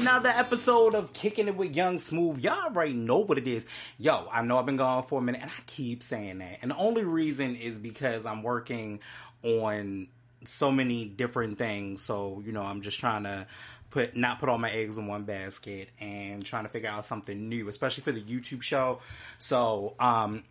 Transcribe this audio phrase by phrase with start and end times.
[0.00, 2.42] another episode of Kicking It with Young Smooth.
[2.42, 3.66] Y'all already know what it is.
[3.98, 6.60] Yo, I know I've been gone for a minute and I keep saying that.
[6.62, 9.00] And the only reason is because I'm working
[9.42, 10.08] on
[10.46, 12.00] so many different things.
[12.00, 13.46] So, you know, I'm just trying to
[13.90, 17.50] put not put all my eggs in one basket and trying to figure out something
[17.50, 19.00] new, especially for the YouTube show.
[19.38, 20.44] So, um,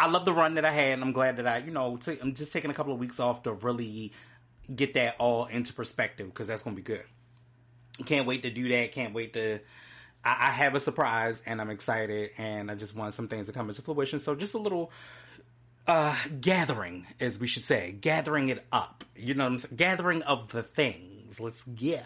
[0.00, 2.34] I love the run that I had, and I'm glad that I, you know, I'm
[2.34, 4.12] just taking a couple of weeks off to really
[4.74, 7.04] get that all into perspective because that's going to be good.
[8.04, 8.92] Can't wait to do that.
[8.92, 9.60] Can't wait to.
[10.24, 13.52] I, I, have a surprise, and I'm excited, and I just want some things to
[13.52, 14.18] come into fruition.
[14.18, 14.90] So just a little
[15.86, 19.04] uh gathering, as we should say, gathering it up.
[19.14, 19.76] You know, what I'm saying?
[19.76, 21.40] gathering of the things.
[21.40, 22.00] Let's go.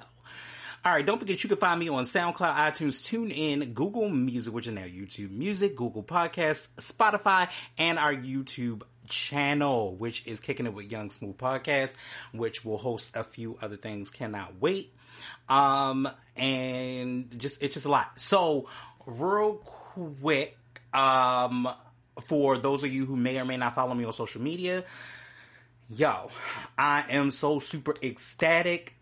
[0.83, 4.67] All right, don't forget you can find me on SoundCloud, iTunes, TuneIn, Google Music, which
[4.67, 10.73] is now YouTube Music, Google Podcasts, Spotify, and our YouTube channel, which is Kicking It
[10.73, 11.91] with Young Smooth Podcast,
[12.33, 14.09] which will host a few other things.
[14.09, 14.95] Cannot wait.
[15.49, 18.19] Um, and just, it's just a lot.
[18.21, 18.69] So,
[19.07, 20.57] real quick,
[20.93, 21.69] um,
[22.21, 24.85] for those of you who may or may not follow me on social media,
[25.89, 26.31] yo,
[26.79, 28.95] I am so super ecstatic.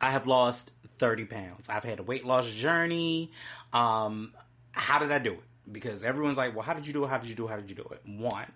[0.00, 1.68] I have lost 30 pounds.
[1.68, 3.32] I've had a weight loss journey.
[3.72, 4.32] Um,
[4.72, 5.42] how did I do it?
[5.70, 7.08] Because everyone's like, well, how did you do it?
[7.08, 7.50] How did you do it?
[7.50, 8.00] How did you do it?
[8.06, 8.50] One,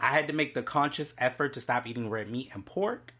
[0.00, 3.14] I had to make the conscious effort to stop eating red meat and pork.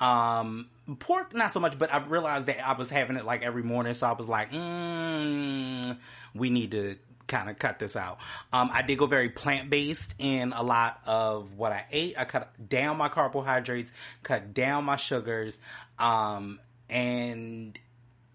[0.00, 0.68] Um,
[0.98, 3.94] pork, not so much, but I realized that I was having it like every morning.
[3.94, 5.96] So I was like, mm,
[6.34, 6.96] we need to
[7.26, 8.18] kind of cut this out.
[8.52, 12.18] Um, I did go very plant based in a lot of what I ate.
[12.18, 15.56] I cut down my carbohydrates, cut down my sugars,
[15.98, 17.78] um, and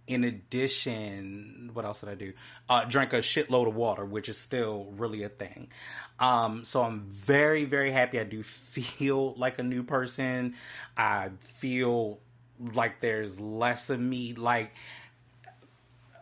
[0.10, 2.34] in addition, what else did I do?
[2.68, 5.70] Uh, drank a shitload of water, which is still really a thing.
[6.20, 8.20] Um, so I'm very, very happy.
[8.20, 10.56] I do feel like a new person.
[10.98, 11.30] I
[11.60, 12.20] feel
[12.60, 14.34] like there's less of me.
[14.34, 14.72] Like,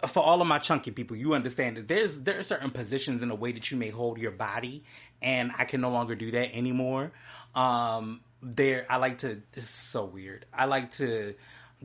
[0.06, 3.30] for all of my chunky people, you understand that there's there are certain positions in
[3.30, 4.84] the way that you may hold your body,
[5.22, 7.14] and I can no longer do that anymore.
[7.56, 9.42] Um, there, I like to.
[9.54, 10.46] This is so weird.
[10.54, 11.36] I like to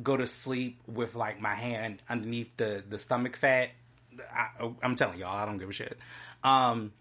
[0.00, 3.70] go to sleep with like my hand underneath the the stomach fat.
[4.34, 5.98] I, am telling y'all, I don't give a shit.
[6.44, 6.92] Um,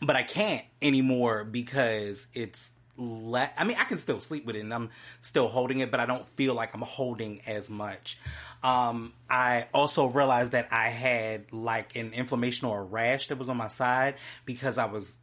[0.00, 3.54] but I can't anymore because it's let.
[3.56, 6.06] I mean, I can still sleep with it, and I'm still holding it, but I
[6.06, 8.18] don't feel like I'm holding as much.
[8.62, 13.48] Um, I also realized that I had like an inflammation or a rash that was
[13.48, 15.16] on my side because I was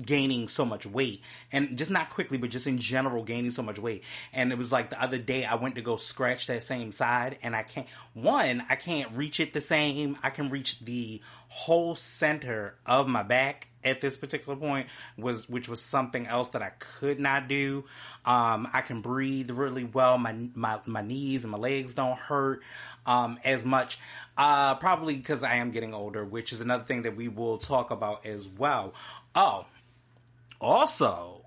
[0.00, 1.20] gaining so much weight
[1.52, 4.02] and just not quickly but just in general gaining so much weight.
[4.32, 7.38] And it was like the other day i went to go scratch that same side
[7.42, 10.16] and i can't one i can't reach it the same.
[10.22, 14.86] I can reach the whole center of my back at this particular point
[15.18, 17.84] was which was something else that i could not do.
[18.24, 20.16] Um, i can breathe really well.
[20.16, 22.62] My my, my knees and my legs don't hurt
[23.04, 23.98] um, as much.
[24.38, 27.90] Uh, probably because i am getting older which is another thing that we will talk
[27.90, 28.94] about as well.
[29.34, 29.66] Oh
[30.62, 31.42] also,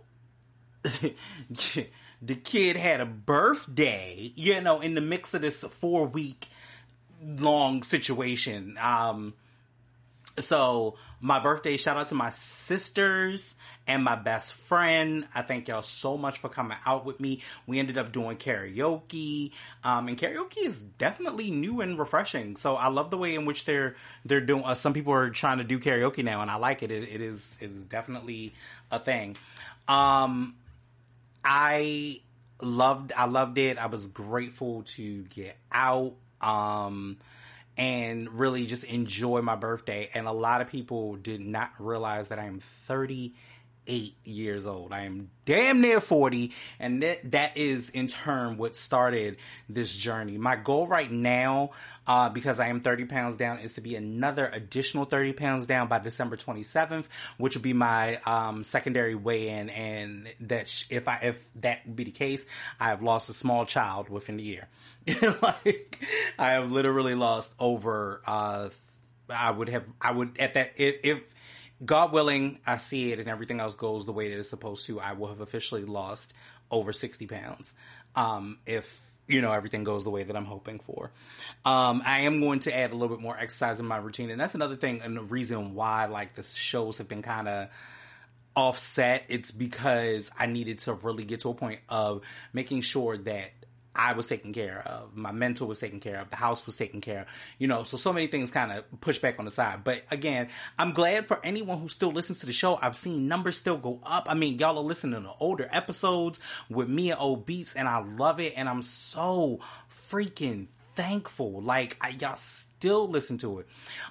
[0.84, 6.48] the kid had a birthday, you know, in the mix of this four week
[7.24, 8.78] long situation.
[8.80, 9.34] Um,
[10.38, 13.56] so my birthday, shout out to my sisters
[13.88, 15.28] and my best friend.
[15.34, 17.42] I thank y'all so much for coming out with me.
[17.68, 19.52] We ended up doing karaoke,
[19.84, 22.56] um, and karaoke is definitely new and refreshing.
[22.56, 24.64] So I love the way in which they're they're doing.
[24.64, 26.92] Uh, some people are trying to do karaoke now, and I like it.
[26.92, 28.54] It, it is is definitely
[28.92, 29.38] a thing.
[29.88, 30.56] Um,
[31.44, 32.22] I
[32.62, 33.78] loved I loved it.
[33.78, 36.14] I was grateful to get out.
[36.42, 37.18] Um,
[37.78, 40.10] and really just enjoy my birthday.
[40.14, 43.34] And a lot of people did not realize that I am 30
[43.88, 44.92] eight years old.
[44.92, 49.38] I am damn near 40 and that, that is in turn what started
[49.70, 50.38] this journey.
[50.38, 51.72] My goal right now,
[52.08, 55.88] uh, because I am 30 pounds down is to be another additional 30 pounds down
[55.88, 57.06] by December 27th,
[57.38, 59.70] which would be my, um, secondary weigh-in.
[59.70, 62.46] And that sh- if I, if that would be the case,
[62.80, 64.68] I have lost a small child within the year.
[65.42, 66.04] like,
[66.40, 68.70] I have literally lost over, uh,
[69.30, 71.35] I would have, I would, at that, if, if
[71.84, 75.00] God willing, I see it and everything else goes the way that it's supposed to.
[75.00, 76.34] I will have officially lost
[76.72, 77.74] over 60 pounds.
[78.16, 81.12] Um, if, you know, everything goes the way that I'm hoping for.
[81.66, 84.30] Um, I am going to add a little bit more exercise in my routine.
[84.30, 87.70] And that's another thing and the reason why like the shows have been kind of,
[88.56, 92.22] offset, it's because I needed to really get to a point of
[92.54, 93.52] making sure that
[93.96, 95.16] I was taken care of.
[95.16, 96.30] My mental was taken care of.
[96.30, 97.28] The house was taken care of.
[97.58, 99.84] You know, so so many things kind of push back on the side.
[99.84, 102.78] But again, I'm glad for anyone who still listens to the show.
[102.82, 104.28] I've seen numbers still go up.
[104.30, 106.40] I mean, y'all are listening to older episodes
[106.70, 108.54] with me and old beats and I love it.
[108.58, 109.60] And I'm so
[110.10, 111.62] freaking thankful.
[111.62, 113.68] Like I, y'all still listen to it.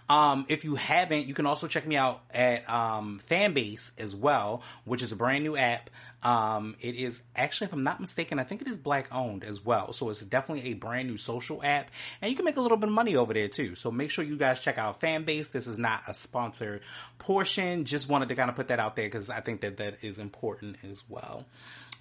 [0.09, 4.63] Um, if you haven't, you can also check me out at um, Fanbase as well,
[4.85, 5.91] which is a brand new app.
[6.23, 9.65] Um, it is actually, if I'm not mistaken, I think it is black owned as
[9.65, 9.93] well.
[9.93, 11.91] So it's definitely a brand new social app,
[12.23, 13.75] and you can make a little bit of money over there too.
[13.75, 15.51] So make sure you guys check out Fanbase.
[15.51, 16.81] This is not a sponsored
[17.19, 17.85] portion.
[17.85, 20.19] Just wanted to kind of put that out there because I think that that is
[20.19, 21.45] important as well.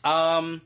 [0.05, 0.61] Um,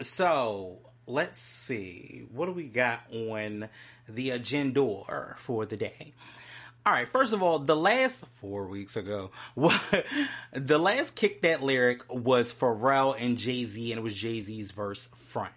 [0.00, 0.78] so
[1.10, 2.26] let's see.
[2.32, 3.68] What do we got on
[4.08, 6.14] the agenda for the day?
[6.86, 9.30] All right, first of all, the last four weeks ago,
[10.52, 14.70] the last kick that lyric was Pharrell and Jay Z, and it was Jay Z's
[14.70, 15.52] verse front.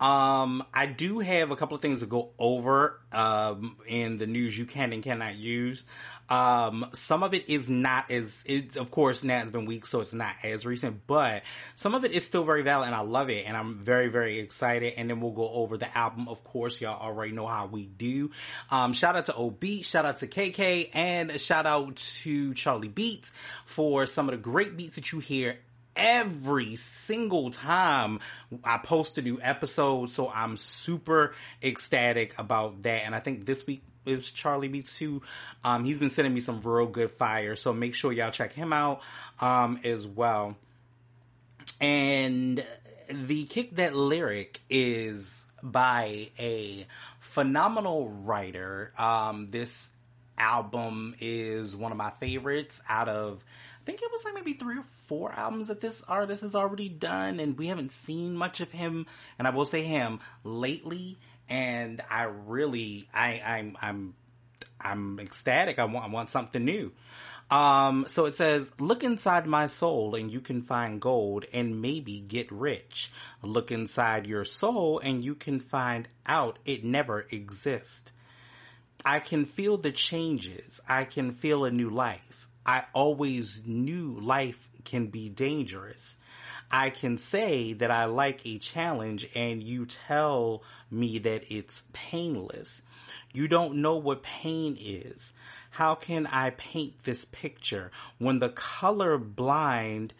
[0.00, 4.58] Um, I do have a couple of things to go over um, in the news
[4.58, 5.84] you can and cannot use.
[6.32, 10.00] Um, some of it is not as, it's, of course, now it's been weeks, so
[10.00, 11.42] it's not as recent, but
[11.76, 14.38] some of it is still very valid, and I love it, and I'm very, very
[14.38, 14.94] excited.
[14.96, 16.28] And then we'll go over the album.
[16.28, 18.30] Of course, y'all already know how we do.
[18.70, 23.30] Um, shout out to OB, shout out to KK, and shout out to Charlie Beats
[23.66, 25.58] for some of the great beats that you hear
[25.94, 28.20] every single time
[28.64, 30.08] I post a new episode.
[30.08, 33.02] So I'm super ecstatic about that.
[33.04, 35.22] And I think this week is Charlie Beats too.
[35.64, 37.56] Um, he's been sending me some real good fire.
[37.56, 39.00] So make sure y'all check him out,
[39.40, 40.56] um, as well.
[41.80, 42.64] And
[43.10, 46.86] the Kick That Lyric is by a
[47.20, 48.92] phenomenal writer.
[48.98, 49.90] Um, this
[50.38, 53.44] album is one of my favorites out of
[53.82, 56.88] I think it was like maybe three or four albums that this artist has already
[56.88, 59.06] done, and we haven't seen much of him.
[59.40, 61.18] And I will say him lately,
[61.52, 64.14] and I really, I, I'm, I'm,
[64.80, 65.78] I'm ecstatic.
[65.78, 66.92] I want, I want something new.
[67.50, 72.20] Um, so it says, look inside my soul and you can find gold and maybe
[72.20, 73.12] get rich.
[73.42, 78.12] Look inside your soul and you can find out it never exists.
[79.04, 80.80] I can feel the changes.
[80.88, 82.48] I can feel a new life.
[82.64, 86.16] I always knew life can be dangerous.
[86.72, 92.80] I can say that I like a challenge and you tell me that it's painless.
[93.34, 95.34] You don't know what pain is.
[95.70, 100.14] How can I paint this picture when the color blind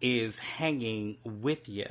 [0.00, 1.88] is hanging with you?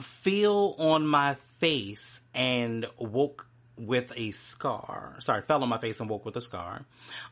[0.00, 5.16] Feel on my face and woke with a scar.
[5.20, 6.84] Sorry, fell on my face and woke with a scar.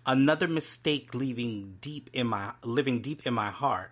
[0.07, 3.91] Another mistake leaving deep in my living deep in my heart.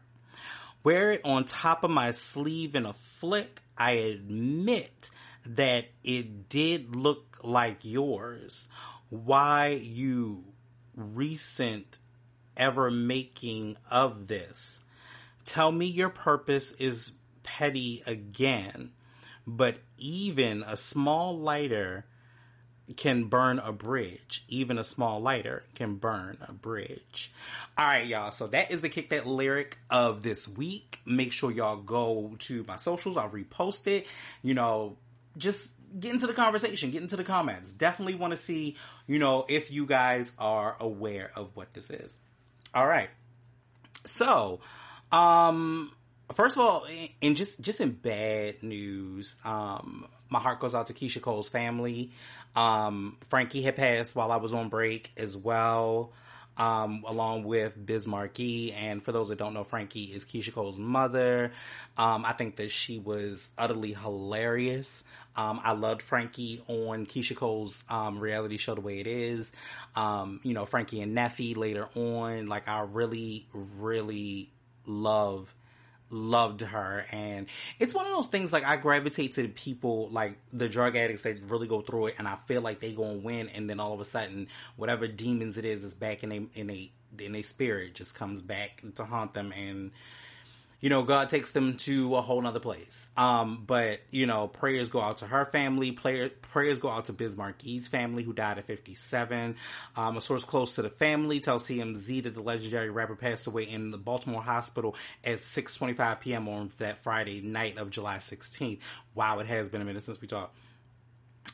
[0.87, 3.61] Wear it on top of my sleeve in a flick.
[3.77, 5.11] I admit
[5.45, 8.69] that it did look like yours.
[9.09, 10.45] Why you
[10.95, 11.99] recent
[12.57, 14.81] ever making of this?
[15.45, 18.93] Tell me your purpose is petty again,
[19.45, 22.07] but even a small lighter
[22.97, 24.45] can burn a bridge.
[24.49, 27.33] Even a small lighter can burn a bridge.
[27.77, 28.31] All right, y'all.
[28.31, 31.01] So that is the kick that lyric of this week.
[31.05, 33.17] Make sure y'all go to my socials.
[33.17, 34.07] I'll repost it.
[34.43, 34.97] You know,
[35.37, 37.73] just get into the conversation, get into the comments.
[37.73, 38.77] Definitely want to see,
[39.07, 42.21] you know, if you guys are aware of what this is.
[42.75, 43.11] All right.
[44.05, 44.61] So,
[45.11, 45.91] um,
[46.33, 46.87] first of all,
[47.23, 52.11] and just just in bad news, um, my heart goes out to Keyshia Cole's family.
[52.57, 56.13] Um, Frankie had passed while I was on break as well,
[56.57, 58.73] um, along with Biz Markie.
[58.73, 61.53] And for those that don't know, Frankie is Keyshia Cole's mother.
[61.99, 65.05] Um, I think that she was utterly hilarious.
[65.37, 69.53] Um, I loved Frankie on Keyshia Cole's um, reality show, The Way It Is.
[69.95, 72.47] Um, you know, Frankie and Neffe later on.
[72.47, 74.51] Like, I really, really
[74.87, 75.55] love
[76.11, 77.07] loved her.
[77.11, 77.47] And
[77.79, 81.23] it's one of those things like I gravitate to the people like the drug addicts
[81.23, 83.93] that really go through it and I feel like they gonna win and then all
[83.93, 87.43] of a sudden whatever demons it is is back in a in a in a
[87.43, 89.91] spirit just comes back to haunt them and
[90.81, 93.09] you know, God takes them to a whole nother place.
[93.17, 97.13] Um, but, you know, prayers go out to her family, prayer, prayers go out to
[97.13, 99.57] Biz Markie's family who died at 57.
[99.97, 103.63] Um, a source close to the family tells TMZ that the legendary rapper passed away
[103.65, 106.49] in the Baltimore hospital at 6.25 p.m.
[106.49, 108.79] on that Friday night of July 16th.
[109.15, 110.55] Wow, it has been a minute since we talked.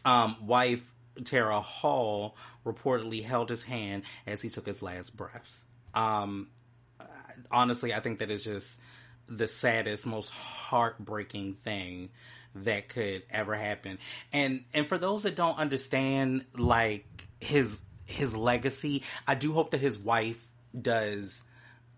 [0.05, 0.83] Um, wife
[1.25, 5.67] Tara Hall reportedly held his hand as he took his last breaths.
[5.95, 6.49] Um,
[7.50, 8.81] honestly, I think that is just,
[9.29, 12.11] the saddest, most heartbreaking thing
[12.55, 13.99] that could ever happen.
[14.33, 17.07] And and for those that don't understand like
[17.41, 20.47] his his legacy, I do hope that his wife
[20.79, 21.43] does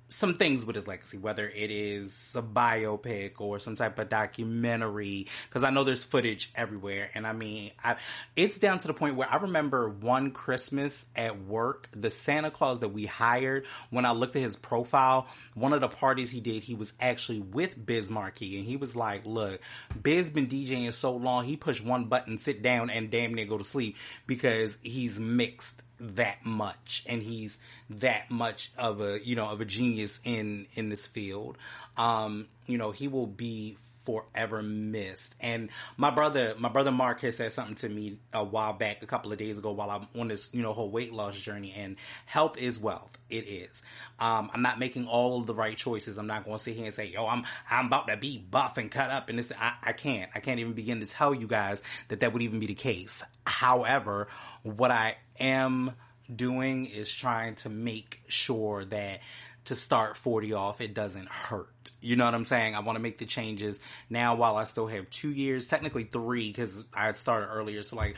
[0.09, 5.27] some things with his legacy, whether it is a biopic or some type of documentary,
[5.49, 7.11] because I know there's footage everywhere.
[7.15, 7.97] And I mean, I,
[8.37, 12.81] it's down to the point where I remember one Christmas at work, the Santa Claus
[12.81, 16.63] that we hired, when I looked at his profile, one of the parties he did,
[16.63, 18.59] he was actually with Biz Markie.
[18.59, 19.61] And he was like, look,
[20.01, 23.59] Biz been DJing so long, he pushed one button, sit down, and damn near go
[23.59, 23.97] to sleep
[24.27, 25.81] because he's mixed
[26.17, 27.59] that much and he's
[27.91, 31.57] that much of a you know of a genius in in this field.
[31.97, 35.35] Um you know he will be forever missed.
[35.41, 39.07] And my brother my brother mark has said something to me a while back a
[39.07, 41.97] couple of days ago while i'm on this you know whole weight loss journey and
[42.27, 43.17] health is wealth.
[43.31, 43.83] It is.
[44.19, 46.19] Um i'm not making all of the right choices.
[46.19, 48.79] I'm not going to sit here and say yo i'm i'm about to be buff
[48.79, 50.31] and cut up and this I, I can't.
[50.35, 53.23] I can't even begin to tell you guys that that would even be the case.
[53.47, 54.29] However
[54.65, 55.93] what i am
[56.35, 59.21] doing is trying to make sure that
[59.67, 61.91] to start 40 off, it doesn't hurt.
[62.01, 62.75] You know what I'm saying?
[62.75, 63.79] I want to make the changes
[64.11, 67.83] now while I still have two years, technically three, because I started earlier.
[67.83, 68.17] So like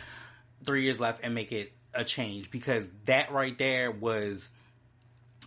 [0.65, 4.51] three years left and make it a change because that right there was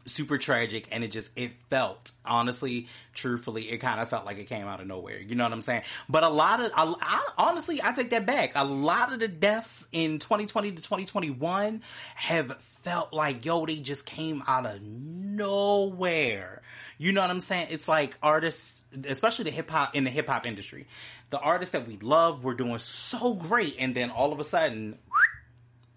[0.10, 4.46] super tragic and it just it felt honestly truthfully it kind of felt like it
[4.46, 5.20] came out of nowhere.
[5.20, 5.84] You know what i'm saying?
[6.08, 8.54] But a lot of I, I, honestly i take that back.
[8.56, 11.82] A lot of the deaths in 2020 to 2021
[12.16, 16.62] have felt like yo they just came out of nowhere.
[16.98, 17.68] You know what i'm saying?
[17.72, 20.88] It's like artists especially the hip-hop in the hip-hop industry
[21.30, 24.98] the artists that we love were doing so great and then all of a sudden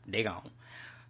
[0.06, 0.50] they gone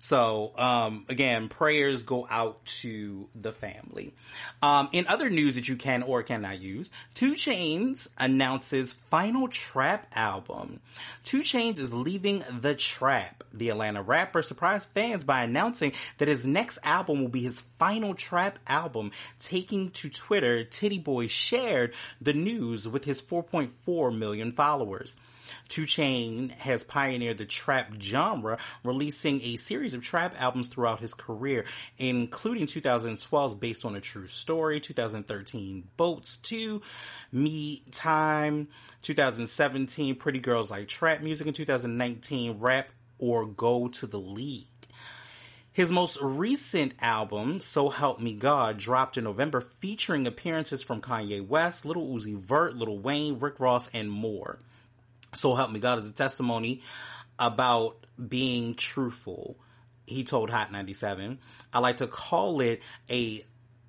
[0.03, 4.13] so, um, again, prayers go out to the family.
[4.61, 10.09] Um, in other news that you can or cannot use, 2 Chainz announces final trap
[10.13, 10.81] album.
[11.23, 13.45] 2 Chainz is leaving the trap.
[13.55, 18.17] The Atlanta rapper surprised fans by announcing that his next album will be his final
[18.17, 19.13] trap album.
[19.39, 25.17] Taking to Twitter, Tity Boi shared the news with his 4.4 million followers.
[25.69, 31.15] 2 Chain has pioneered the trap genre, releasing a series of trap albums throughout his
[31.15, 31.65] career,
[31.99, 36.83] including 2012's Based on a True Story, 2013 Boats 2,
[37.33, 38.69] Me Time,
[39.03, 44.67] 2017 Pretty Girls Like Trap Music, and 2019 Rap or Go to the League.
[45.75, 51.47] His most recent album, So Help Me God, dropped in November featuring appearances from Kanye
[51.47, 54.59] West, Lil Uzi Vert, Lil Wayne, Rick Ross, and more.
[55.35, 56.83] So help me God is a testimony
[57.39, 59.57] about being truthful.
[60.07, 61.39] He told Hot 97.
[61.73, 63.45] I like to call it a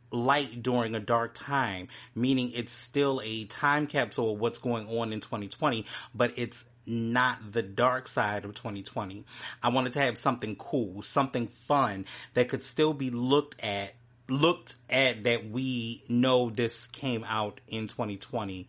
[0.10, 5.12] light during a dark time, meaning it's still a time capsule of what's going on
[5.12, 9.26] in 2020, but it's not the dark side of 2020.
[9.62, 13.94] I wanted to have something cool, something fun that could still be looked at,
[14.30, 18.68] looked at that we know this came out in 2020.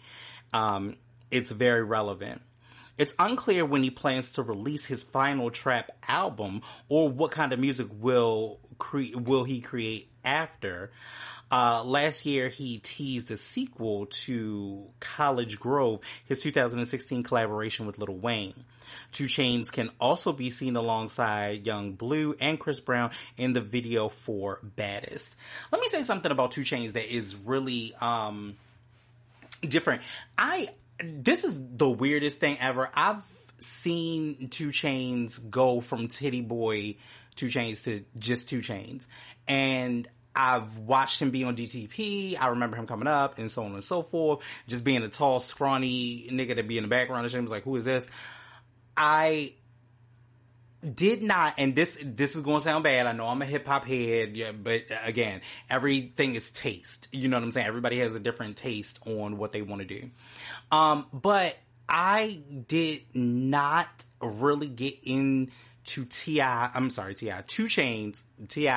[0.53, 0.97] Um,
[1.31, 2.41] it's very relevant.
[2.97, 7.59] It's unclear when he plans to release his final trap album or what kind of
[7.59, 10.93] music will cre- will he create after.
[11.51, 18.17] Uh, last year, he teased a sequel to College Grove, his 2016 collaboration with Lil
[18.17, 18.65] Wayne.
[19.13, 24.09] 2 Chainz can also be seen alongside Yung Bleu and Chris Brown in the video
[24.09, 25.37] for Baddest.
[25.71, 28.57] Let me say something about 2 Chainz that is really um,
[29.63, 30.03] different.
[30.37, 30.71] I
[31.03, 32.91] this is the weirdest thing ever.
[32.95, 33.23] I've
[33.59, 36.97] seen 2 Chainz go from Tity Boi
[37.37, 39.07] 2 Chainz to just 2 Chains,
[39.49, 42.37] And I've watched him be on DTP.
[42.41, 44.41] I remember him coming up and so on and so forth.
[44.67, 47.27] Just being a tall, scrawny nigga to be in the background.
[47.27, 48.09] And I was like, who is this?
[48.97, 49.55] I
[50.85, 53.07] did not, and this this is going to sound bad.
[53.07, 57.09] I know I'm a hip hop head, yeah, but again, everything is taste.
[57.13, 57.67] You know what I'm saying?
[57.67, 60.11] Everybody has a different taste on what they want to do.
[60.71, 61.57] Um, but
[61.89, 63.89] I did not
[64.21, 65.51] really get into
[66.09, 66.41] Ti.
[66.41, 67.33] I'm sorry, Ti.
[67.47, 68.69] 2 Chainz, Ti.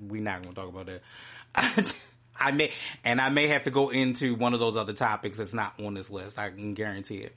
[0.00, 1.94] We're not going to talk about that.
[2.38, 2.72] I may,
[3.04, 5.94] and I may have to go into one of those other topics that's not on
[5.94, 6.38] this list.
[6.38, 7.36] I can guarantee it.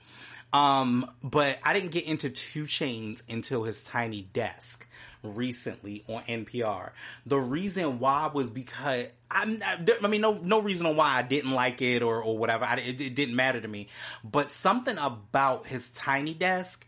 [0.55, 4.87] Um, but I didn't get into 2 Chainz until his tiny desk
[5.21, 6.91] recently on NPR.
[7.25, 11.51] The reason why was because I'm, I mean, no, no reason on why I didn't
[11.51, 12.63] like it or, or whatever.
[12.63, 13.89] I, it, it didn't matter to me,
[14.23, 16.87] but something about his tiny desk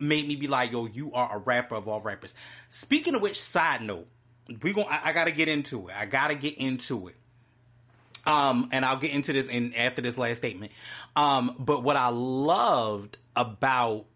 [0.00, 2.34] made me be like, yo, you are a rapper of all rappers.
[2.70, 4.08] Speaking of which, side note,
[4.62, 5.94] we going I, I gotta get into it.
[5.96, 7.14] I gotta get into it.
[8.26, 10.72] Um, and I'll get into this in after this last statement.
[11.14, 14.06] Um, but what I loved about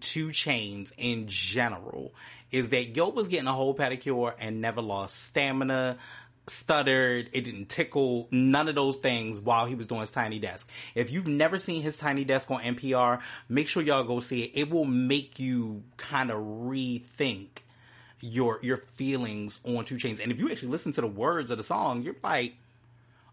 [0.00, 2.14] 2 Chainz in general
[2.50, 5.98] is that Yo was getting a whole pedicure and never lost stamina.
[6.46, 10.68] stuttered, it didn't tickle, none of those things while he was doing his tiny desk.
[10.94, 14.52] If you've never seen his tiny desk on NPR, make sure y'all go see it.
[14.54, 17.48] It will make you kind of rethink
[18.20, 20.20] your your feelings on 2 Chainz.
[20.20, 22.54] And if you actually listen to the words of the song, you're like,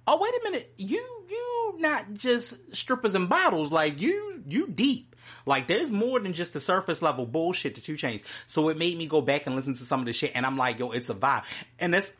[0.07, 5.15] oh wait a minute, you you not just strippers and bottles, like you you deep.
[5.45, 8.23] Like there's more than just the surface level bullshit to 2 Chainz.
[8.47, 10.57] So it made me go back and listen to some of the shit and I'm
[10.57, 11.43] like, yo, it's a vibe.
[11.79, 12.11] And that's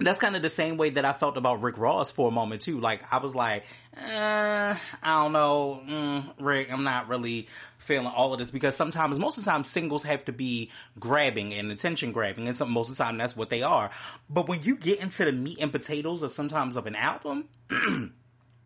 [0.00, 2.62] that's kind of the same way that I felt about Rick Ross for a moment
[2.62, 2.80] too.
[2.80, 3.64] Like I was like,
[3.96, 9.18] uh, I don't know, mm, Rick, I'm not really feeling all of this because sometimes,
[9.18, 12.90] most of the time, singles have to be grabbing and attention grabbing, and some, most
[12.90, 13.90] of the time that's what they are.
[14.30, 17.48] But when you get into the meat and potatoes of sometimes of an album,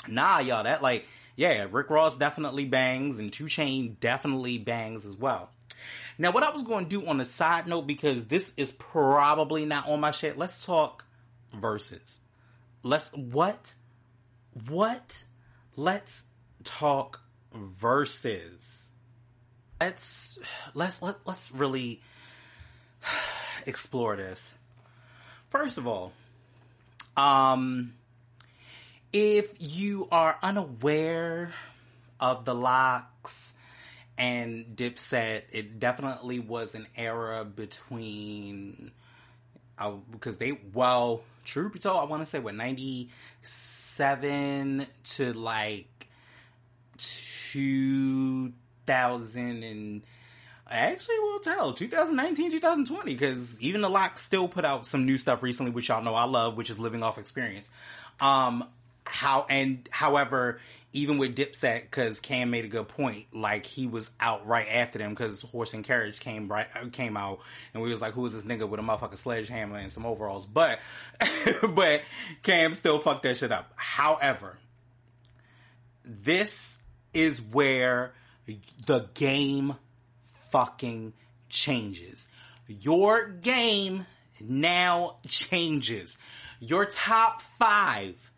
[0.09, 5.17] nah, y'all, that like, yeah, Rick Ross definitely bangs, and 2 Chain definitely bangs as
[5.17, 5.49] well.
[6.19, 9.65] Now, what I was going to do on a side note, because this is probably
[9.65, 11.05] not on my shit, let's talk
[11.53, 12.21] verses.
[12.83, 13.75] Let's what?
[14.69, 15.25] What?
[15.77, 16.25] Let's
[16.65, 17.21] talk
[17.55, 18.93] verses.
[19.81, 20.39] Let's
[20.75, 22.01] let's let, let's really
[23.67, 24.55] explore this.
[25.51, 26.13] First of all,
[27.17, 27.95] um
[29.13, 31.53] if you are unaware
[32.19, 33.53] of the LOX
[34.17, 38.93] and Dipset, it definitely was an era between
[39.79, 46.09] uh, because they well told, I want to say what ninety seven to like
[46.99, 48.53] two
[48.87, 50.03] thousand and
[50.69, 55.43] actually we'll tell 2019 2020 because even the LOX still put out some new stuff
[55.43, 57.71] recently which y'all know i love which is living off experience.
[58.21, 58.65] Um
[59.05, 60.61] how and however
[60.93, 64.99] even with Dipset, because Cam made a good point, like he was out right after
[64.99, 67.41] them because Horse and Carriage came right uh, came out,
[67.73, 70.47] and we was like, "Who is this nigga with a motherfucking sledgehammer and some overalls?"
[70.47, 70.81] But
[71.71, 72.03] but
[72.43, 73.73] Cam still fucked that shit up.
[73.77, 74.59] However,
[76.05, 76.79] this
[77.15, 78.15] is where
[78.87, 79.77] the game
[80.51, 81.15] fucking
[81.49, 82.29] changes.
[82.67, 84.07] Your game
[84.41, 86.19] now changes.
[86.61, 88.32] Your top five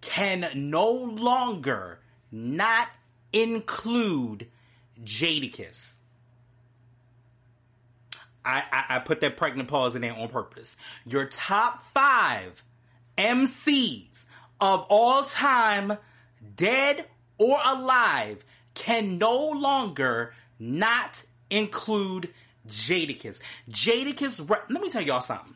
[0.00, 2.88] can no longer not
[3.32, 4.48] include
[5.02, 5.94] Jadakiss.
[8.44, 10.76] I, I, I, put that pregnant pause in there on purpose.
[11.04, 12.62] Your top five
[13.18, 14.24] MCs
[14.60, 15.98] of all time,
[16.56, 17.04] dead
[17.36, 22.32] or alive, can no longer not include
[22.68, 23.40] Jadakiss.
[23.70, 25.54] Jadakiss, let me tell y'all something.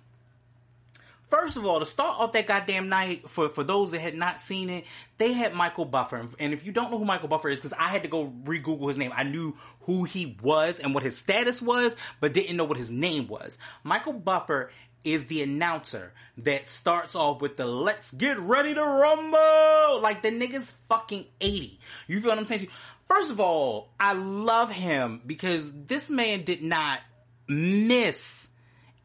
[1.32, 4.42] First of all, to start off that goddamn night, for, for those that had not
[4.42, 4.84] seen it,
[5.16, 6.28] they had Michael Buffer.
[6.38, 8.88] And if you don't know who Michael Buffer is, because I had to go re-Google
[8.88, 12.64] his name, I knew who he was and what his status was, but didn't know
[12.64, 13.56] what his name was.
[13.82, 14.72] Michael Buffer
[15.04, 20.02] is the announcer that starts off with the let's get ready to rumble.
[20.02, 21.80] Like the nigga's fucking 80.
[22.08, 22.68] You feel what I'm saying?
[23.06, 27.00] First of all, I love him because this man did not
[27.48, 28.50] miss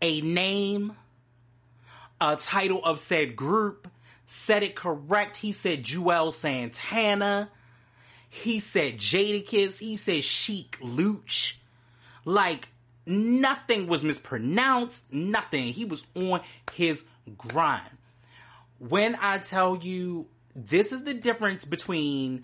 [0.01, 0.91] a name
[2.19, 3.87] a title of said group,
[4.25, 5.37] said it correct.
[5.37, 7.49] He said Juelz Santana.
[8.29, 9.79] He said Jadakiss.
[9.79, 11.59] He said Sheek Louch.
[12.25, 12.69] Like,
[13.05, 15.11] nothing was mispronounced.
[15.13, 15.73] Nothing.
[15.73, 16.41] He was on
[16.73, 17.05] his
[17.37, 17.89] grind.
[18.79, 22.43] When I tell you, this is the difference between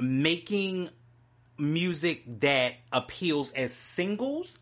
[0.00, 0.90] making
[1.56, 4.58] music that appeals as singles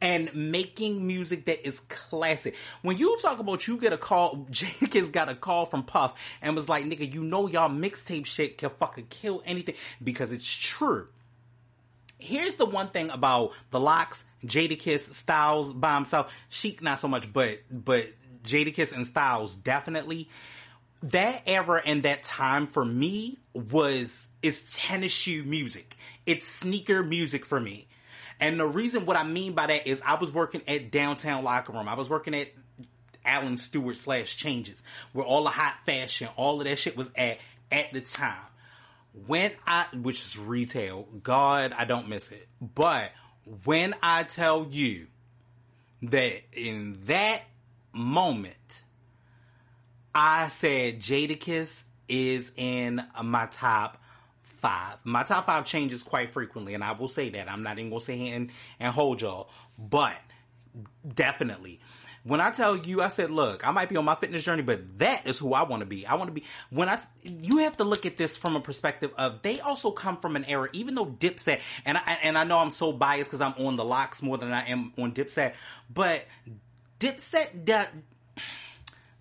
[0.00, 2.54] and making music that is classic.
[2.82, 6.54] When you talk about you get a call, Jenkins got a call from Puff and
[6.54, 11.08] was like, nigga, you know y'all mixtape shit can fucking kill anything because it's true.
[12.18, 17.32] Here's the one thing about the LOX, Jadakiss, Styles by himself, Sheek not so much,
[17.32, 18.06] but but
[18.44, 20.28] Jadakiss and Styles definitely.
[21.04, 25.96] That era and that time for me was is tennis shoe music.
[26.26, 27.88] It's sneaker music for me.
[28.40, 31.72] And the reason what I mean by that is I was working at downtown locker
[31.72, 31.88] room.
[31.88, 32.48] I was working at
[33.24, 37.38] Allen Stewart slash changes where all the hot fashion, all of that shit was at
[37.70, 38.40] at the time.
[39.26, 42.46] When I, which is retail, God, I don't miss it.
[42.60, 43.10] But
[43.64, 45.08] when I tell you
[46.02, 47.42] that in that
[47.92, 48.82] moment,
[50.14, 54.00] I said Jadakiss is in my top
[54.58, 54.98] five.
[55.04, 57.50] My top five changes quite frequently, and I will say that.
[57.50, 59.50] I'm not even gonna say and, and hold y'all.
[59.78, 60.16] But
[61.14, 61.80] definitely.
[62.24, 64.98] When I tell you, I said, look, I might be on my fitness journey, but
[64.98, 66.06] that is who I want to be.
[66.06, 69.12] I want to be, when I, you have to look at this from a perspective
[69.16, 72.58] of, they also come from an era, even though Dipset, and I, and I know
[72.58, 75.54] I'm so biased because I'm on the LOX more than I am on Dipset,
[75.88, 76.26] but
[77.00, 77.64] Dipset,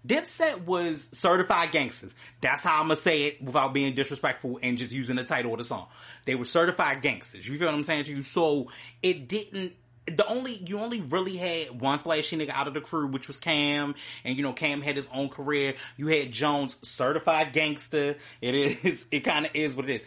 [0.07, 2.15] Dipset was certified gangsters.
[2.41, 5.57] That's how I'm gonna say it without being disrespectful and just using the title of
[5.57, 5.87] the song.
[6.25, 7.47] They were certified gangsters.
[7.47, 8.21] You feel what I'm saying to you?
[8.21, 9.73] So it didn't
[10.07, 13.37] the only you only really had one flashy nigga out of the crew, which was
[13.37, 15.75] Cam, and you know Cam had his own career.
[15.97, 18.15] You had Jones, certified gangster.
[18.41, 20.03] It is, it kind of is what it is,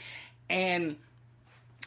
[0.49, 0.97] and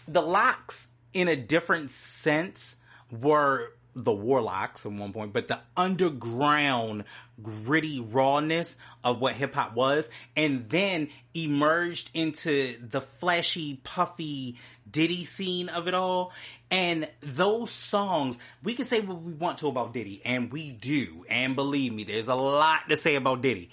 [0.08, 2.76] the LOX in a different sense
[3.12, 7.04] were the warlocks at one point, but the underground
[7.42, 14.58] gritty rawness of what hip hop was, and then emerged into the flashy, puffy
[14.90, 16.32] Diddy scene of it all.
[16.70, 21.26] And those songs, we can say what we want to about Diddy, and we do.
[21.30, 23.70] And believe me, there's a lot to say about Diddy.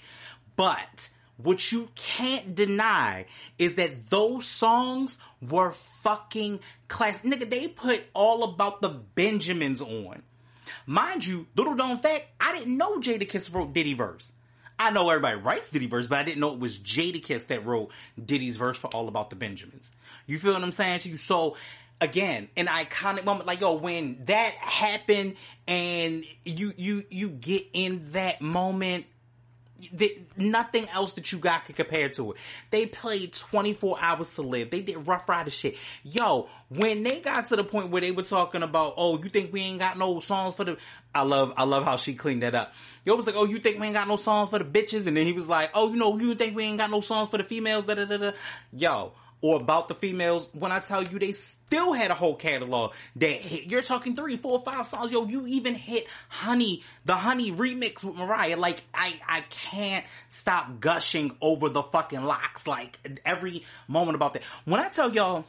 [0.55, 1.09] But
[1.43, 3.25] what you can't deny
[3.57, 7.19] is that those songs were fucking class.
[7.19, 10.21] Nigga, they put all about the Benjamins on.
[10.85, 14.33] Mind you, little known fact, I didn't know Jadakiss wrote Diddy verse.
[14.79, 17.91] I know everybody writes Diddy verse, but I didn't know it was Jadakiss that wrote
[18.23, 19.93] Diddy's verse for All About the Benjamins.
[20.25, 21.17] You feel what I'm saying to you?
[21.17, 21.55] So
[22.01, 25.35] again, an iconic moment, like yo, when that happened
[25.67, 29.05] and you you you get in that moment
[30.37, 32.37] nothing else that you got could compare to it.
[32.69, 34.69] They played 24 hours to live.
[34.69, 35.75] They did Ruff Ryder shit.
[36.03, 39.51] Yo, when they got to the point where they were talking about, oh, you think
[39.51, 40.77] we ain't got no songs for the,
[41.13, 42.73] I love, I love how she cleaned that up.
[43.05, 45.07] Yo was like, oh, you think we ain't got no songs for the bitches?
[45.07, 47.29] And then he was like, oh, you know, you think we ain't got no songs
[47.29, 47.85] for the females?
[47.85, 48.31] Da da da da.
[48.71, 52.93] Yo, or about the females when I tell you they still had a whole catalog
[53.15, 53.71] that hit.
[53.71, 55.11] You're talking three, four, five songs.
[55.11, 58.57] Yo, you even hit Honey, the Honey remix with Mariah.
[58.57, 62.67] Like, I, I can't stop gushing over the fucking LOX.
[62.67, 64.43] Like, every moment about that.
[64.65, 65.45] When I tell y'all,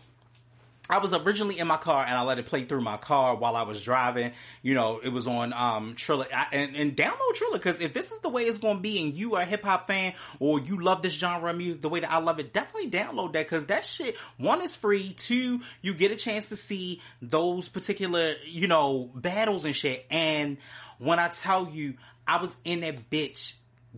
[0.92, 3.56] I was originally in my car and I let it play through my car while
[3.56, 4.32] I was driving.
[4.60, 8.18] You know, it was on um Triller and, and download Triller because if this is
[8.18, 10.82] the way it's going to be and you are a hip hop fan or you
[10.82, 13.66] love this genre of music the way that I love it, definitely download that because
[13.66, 18.68] that shit one is free, two you get a chance to see those particular you
[18.68, 20.04] know battles and shit.
[20.10, 20.58] And
[20.98, 21.94] when I tell you,
[22.26, 23.54] I was in that bitch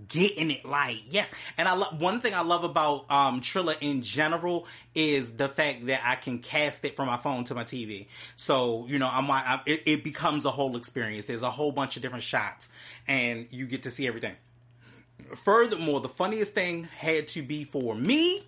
[0.08, 1.30] getting it like yes.
[1.56, 5.86] And i love one thing i love about um triller in general is the fact
[5.86, 9.30] that i can cast it from my phone to my tv so you know i'm,
[9.30, 11.26] I'm it, it becomes a whole experience.
[11.26, 12.70] There's a whole bunch of different shots
[13.06, 14.34] and you get to see everything.
[15.36, 18.44] Furthermore the funniest thing had to be for me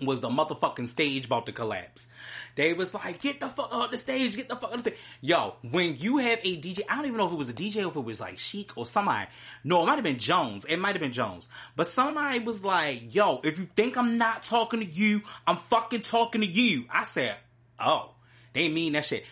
[0.00, 2.08] was the motherfucking stage about to collapse.
[2.54, 4.98] They was like, get the fuck off the stage, get the fuck off the stage.
[5.20, 7.84] Yo, when you have a DJ, I don't even know if it was a DJ
[7.84, 9.28] or if it was like Sheek or somebody.
[9.64, 10.64] No, it might have been Jones.
[10.64, 11.48] It might have been Jones.
[11.76, 16.00] But somebody was like, yo, if you think I'm not talking to you, I'm fucking
[16.00, 16.84] talking to you.
[16.90, 17.36] I said,
[17.78, 18.10] oh,
[18.52, 19.24] they mean that shit.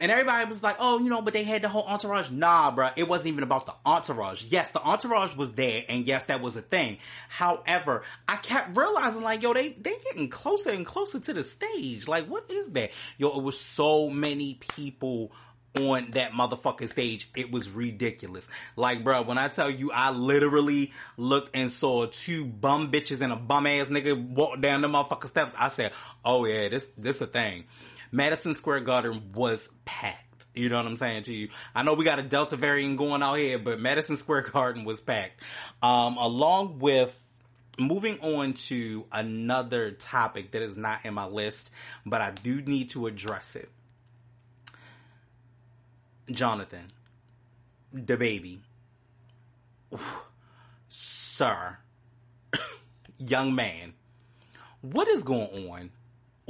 [0.00, 2.30] And everybody was like, oh, you know, but they had the whole entourage.
[2.30, 4.44] Nah, bro, it wasn't even about the entourage.
[4.46, 6.98] Yes, the entourage was there, and yes, that was a thing.
[7.28, 12.08] However, I kept realizing, like, yo, they they getting closer and closer to the stage.
[12.08, 12.90] Like, what is that?
[13.18, 15.32] Yo, it was so many people
[15.78, 17.28] on that motherfucking stage.
[17.34, 18.48] It was ridiculous.
[18.76, 23.32] Like, bro, when I tell you, I literally looked and saw two bum bitches and
[23.32, 25.54] a bum ass nigga walk down the motherfucking steps.
[25.58, 25.92] I said,
[26.24, 27.64] oh yeah, this, this a thing.
[28.12, 30.46] Madison Square Garden was packed.
[30.54, 31.48] You know what I'm saying to you?
[31.74, 35.00] I know we got a Delta variant going out here, but Madison Square Garden was
[35.00, 35.40] packed.
[35.82, 37.18] Um, along with
[37.78, 41.70] moving on to another topic that is not in my list,
[42.04, 43.70] but I do need to address it.
[46.30, 46.92] Jonathan,
[47.94, 48.58] DaBaby,
[50.88, 51.78] sir,
[53.18, 53.94] young man,
[54.82, 55.90] what is going on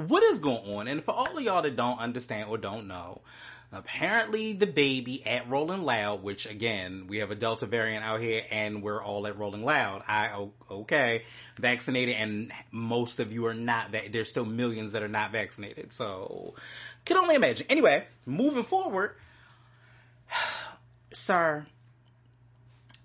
[0.09, 0.89] what is going on?
[0.89, 3.21] And for all of y'all that don't understand or don't know,
[3.73, 8.83] apparently DaBaby at Rolling Loud, which again, we have a Delta variant out here and
[8.83, 10.03] we're all at Rolling Loud.
[10.07, 11.25] I, okay,
[11.59, 15.93] vaccinated and most of you are not, there's still millions that are not vaccinated.
[15.93, 16.55] So,
[17.05, 17.67] can only imagine.
[17.71, 19.17] Anyway, moving forward,
[21.13, 21.67] sir,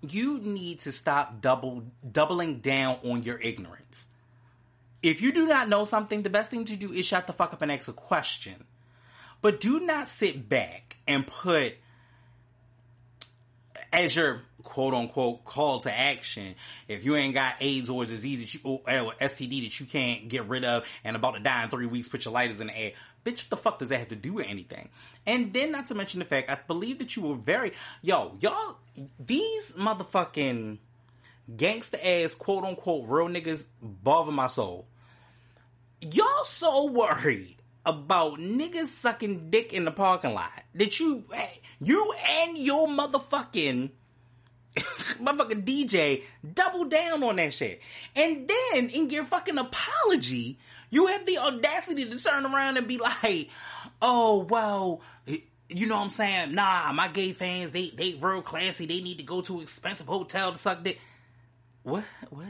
[0.02, 4.10] you need to stop double, doubling down on your ignorance
[5.08, 7.54] if you do not know something, the best thing to do is shut the fuck
[7.54, 8.66] up and ask a question.
[9.42, 11.76] But do not sit back and put
[13.94, 16.56] as your quote unquote call to action.
[16.90, 20.46] If you ain't got AIDS or disease that you or STD that you can't get
[20.48, 22.92] rid of and about to die in three weeks, put your lighters in the air.
[23.24, 24.90] Bitch, what the fuck does that have to do with anything?
[25.26, 28.76] And then not to mention the fact, I believe that you were very yo, y'all
[29.20, 30.80] these motherfucking
[31.56, 34.86] gangster ass quote unquote real niggas bother my soul.
[36.02, 41.24] Y'all so worried about niggas sucking dick in the parking lot that you
[41.80, 43.90] you and your motherfucking
[44.76, 47.82] motherfucking DJ double down on that shit.
[48.16, 52.98] And then in your fucking apology, you have the audacity to turn around and be
[52.98, 53.50] like,
[54.02, 56.54] oh, well, you know what I'm saying?
[56.54, 58.86] Nah, my gay fans, they, they real classy.
[58.86, 61.00] They need to go to an expensive hotel to suck dick.
[61.84, 62.46] What, what,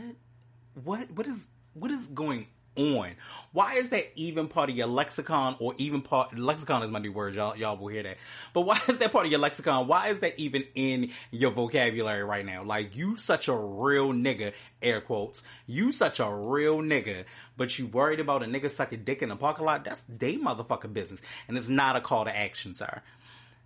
[0.84, 3.12] what, what is, what is going on.
[3.52, 7.12] Why is that even part of your lexicon or even part lexicon is my new
[7.12, 8.18] word, y'all y'all will hear that.
[8.54, 9.88] But why is that part of your lexicon?
[9.88, 12.64] Why is that even in your vocabulary right now?
[12.64, 15.44] Like you such a real nigga, air quotes.
[15.66, 17.26] You such a real nigga,
[17.58, 19.84] but you worried about a nigga sucking dick in the parking lot?
[19.84, 21.20] That's they motherfucking business.
[21.48, 23.02] And it's not a call to action, sir.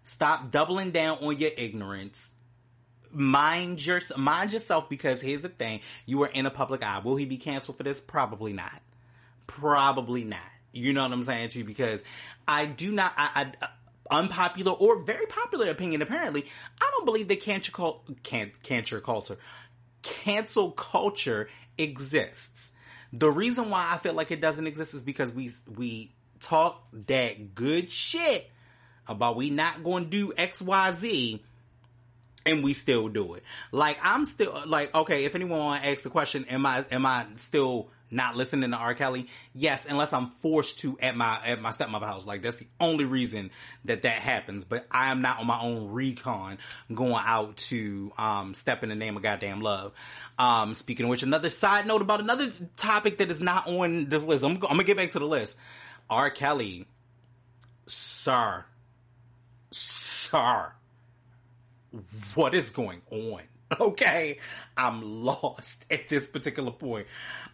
[0.03, 2.31] Stop doubling down on your ignorance
[3.13, 7.15] mind your mind yourself because here's the thing you are in a public eye will
[7.15, 8.81] he be canceled for this probably not
[9.47, 10.39] Probably not.
[10.71, 11.65] You know what I'm saying to you?
[11.65, 12.03] Because
[12.47, 13.69] I do not, I, I uh,
[14.09, 16.45] unpopular or very popular opinion apparently,
[16.79, 17.71] I don't believe that cancer,
[18.23, 19.37] can, cancer culture,
[20.01, 22.71] cancel culture exists.
[23.13, 27.55] The reason why I feel like it doesn't exist is because we, we talk that
[27.55, 28.49] good shit
[29.07, 31.43] about we not going to do X, Y, Z
[32.45, 33.43] and we still do it.
[33.71, 35.25] Like I'm still like okay.
[35.25, 38.93] If anyone asks the question, am I am I still not listening to R.
[38.93, 39.27] Kelly?
[39.53, 42.25] Yes, unless I'm forced to at my at my stepmother house.
[42.25, 43.51] Like that's the only reason
[43.85, 44.63] that that happens.
[44.63, 46.57] But I am not on my own recon
[46.93, 49.93] going out to um, step in the name of goddamn love.
[50.37, 54.23] Um, speaking of which, another side note about another topic that is not on this
[54.23, 54.43] list.
[54.43, 55.55] I'm, I'm gonna get back to the list.
[56.09, 56.29] R.
[56.29, 56.85] Kelly,
[57.87, 58.65] sir,
[59.71, 60.73] sir
[62.35, 63.41] what is going on?
[63.79, 64.39] Okay,
[64.75, 67.07] I'm lost at this particular point.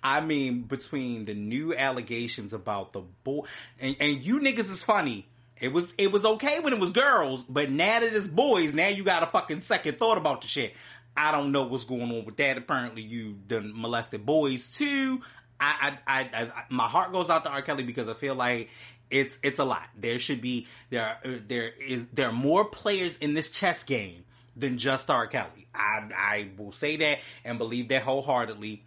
[0.07, 3.41] I mean, between the new allegations about the boy,
[3.77, 5.27] and, and you niggas is funny.
[5.59, 8.87] It was it was okay when it was girls, but now that it's boys, now
[8.87, 10.73] you got a fucking second thought about the shit.
[11.17, 12.57] I don't know what's going on with that.
[12.57, 15.21] Apparently, you done molested boys too.
[15.59, 17.61] I, I, I, I, my heart goes out to R.
[17.61, 18.69] Kelly because I feel like
[19.09, 19.89] it's it's a lot.
[19.97, 24.23] There should be there uh, there is there are more players in this chess game
[24.55, 25.27] than just R.
[25.27, 25.67] Kelly.
[25.75, 28.83] I I will say that and believe that wholeheartedly.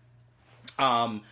[0.81, 1.23] Um,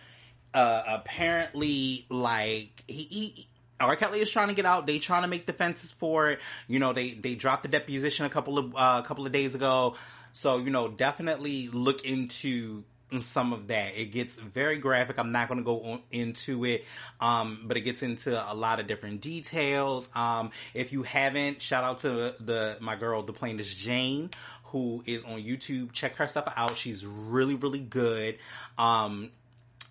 [0.53, 3.47] uh, apparently, like he, he
[3.79, 3.95] R.
[3.95, 4.87] Kelly is trying to get out.
[4.87, 6.39] They trying to make defenses for it.
[6.67, 9.55] You know, they they dropped the deposition a couple of uh, a couple of days
[9.55, 9.95] ago.
[10.33, 12.83] So you know, definitely look into
[13.19, 13.99] some of that.
[13.99, 15.17] It gets very graphic.
[15.17, 16.85] I'm not going to go on, into it,
[17.19, 20.09] um, but it gets into a lot of different details.
[20.15, 24.29] Um, if you haven't, shout out to the my girl, the plainest Jane,
[24.65, 25.91] who is on YouTube.
[25.91, 26.75] Check her stuff out.
[26.75, 28.37] She's really, really good.
[28.77, 29.31] Um,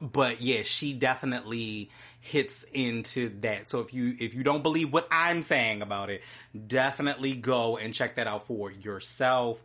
[0.01, 3.69] but yeah, she definitely hits into that.
[3.69, 6.23] So if you if you don't believe what I'm saying about it,
[6.67, 9.63] definitely go and check that out for yourself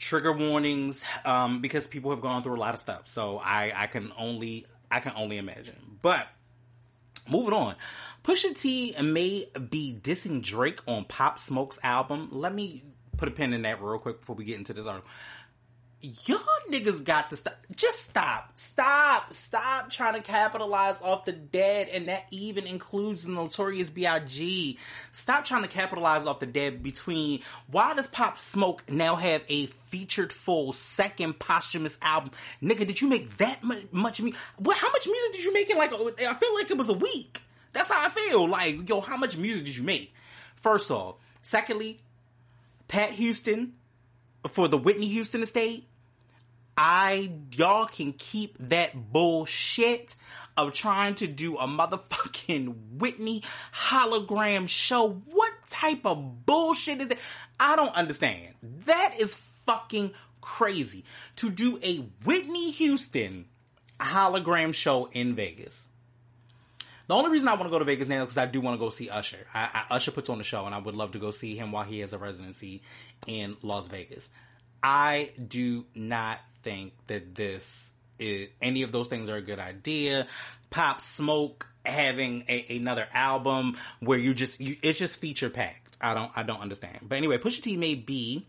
[0.00, 3.06] trigger warnings um, because people have gone through a lot of stuff.
[3.06, 5.76] So I, I can only I can only imagine.
[6.02, 6.26] But
[7.28, 7.76] moving on,
[8.24, 12.30] Pusha T may be dissing Drake on Pop Smoke's album.
[12.32, 12.82] Let me
[13.16, 15.08] put a pin in that real quick before we get into this article
[16.00, 17.54] y'all niggas got to stop.
[17.74, 18.50] Just stop.
[18.54, 19.32] Stop.
[19.32, 24.78] Stop trying to capitalize off the dead, and that even includes the Notorious B.I.G.
[25.10, 29.66] Stop trying to capitalize off the dead between why does Pop Smoke now have a
[29.66, 32.30] featured full second posthumous album?
[32.62, 34.38] Nigga, did you make that much, music?
[34.56, 36.94] What, how much music did you make in like, I feel like it was a
[36.94, 37.42] week.
[37.72, 38.48] That's how I feel.
[38.48, 40.14] Like, yo, how much music did you make?
[40.56, 41.16] First off.
[41.42, 42.00] Secondly,
[42.88, 43.74] Pat Houston
[44.48, 45.86] for the Whitney Houston estate
[46.82, 50.16] I y'all can keep that bullshit
[50.56, 53.42] of trying to do a motherfucking Whitney
[53.74, 55.10] hologram show.
[55.10, 57.18] What type of bullshit is that?
[57.60, 58.54] I don't understand.
[58.86, 59.34] That is
[59.66, 61.04] fucking crazy
[61.36, 63.44] to do a Whitney Houston
[64.00, 65.86] hologram show in Vegas.
[67.08, 68.80] The only reason I want to go to Vegas now is because I do want
[68.80, 69.46] to go see Usher.
[69.52, 71.72] I, I, Usher puts on the show, and I would love to go see him
[71.72, 72.80] while he has a residency
[73.26, 74.30] in Las Vegas.
[74.82, 80.26] I do not think that this is, any of those things are a good idea.
[80.70, 85.96] Pop Smoke having a, another album where you just you, it's just feature packed.
[86.00, 86.98] I don't I don't understand.
[87.02, 88.46] But anyway, Pusha T may be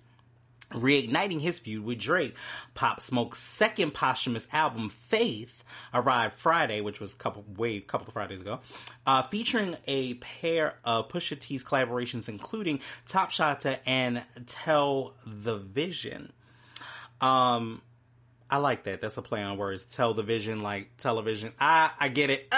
[0.72, 2.36] reigniting his feud with Drake.
[2.74, 8.14] Pop Smoke's second posthumous album, Faith, arrived Friday, which was a couple way couple of
[8.14, 8.60] Fridays ago,
[9.06, 16.32] uh, featuring a pair of Pusha T's collaborations, including Top Shotta and Tell the Vision.
[17.20, 17.82] Um,
[18.52, 19.00] I like that.
[19.00, 19.86] That's a play on words.
[19.86, 21.54] Television, like television.
[21.60, 22.54] I I get it.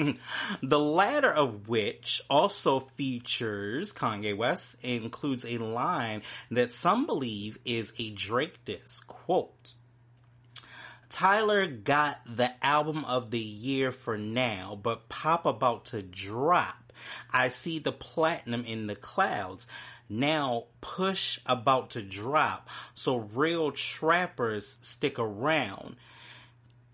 [0.62, 7.92] the latter of which also features Kanye West, includes a line that some believe is
[7.98, 9.00] a Drake diss.
[9.00, 9.74] Quote,
[11.08, 16.92] Tyler got the album of the year for now, but pop about to drop.
[17.30, 19.66] I see the platinum in the clouds.
[20.12, 25.96] Now push about to drop, so real trappers stick around.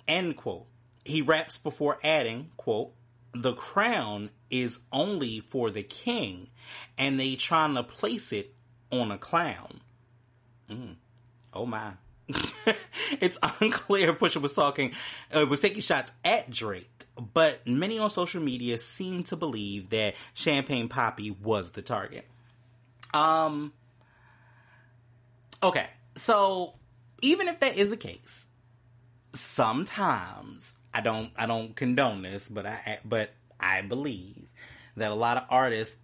[0.06, 0.66] End quote.
[1.04, 2.92] He raps before adding, quote,
[3.32, 6.46] the crown is only for the king,
[6.96, 8.54] and they trying to place it
[8.92, 9.80] on a clown.
[10.70, 10.94] Mm.
[11.52, 11.94] Oh my.
[13.20, 14.92] it's unclear if Pusha was talking,
[15.34, 20.14] uh, was taking shots at Drake, but many on social media seem to believe that
[20.34, 22.24] Champagne Papi was the target.
[23.14, 23.72] Um.
[25.62, 26.74] Okay, so
[27.22, 28.46] even if that is the case,
[29.34, 34.48] sometimes I don't I don't condone this, but I but I believe
[34.96, 35.96] that a lot of artists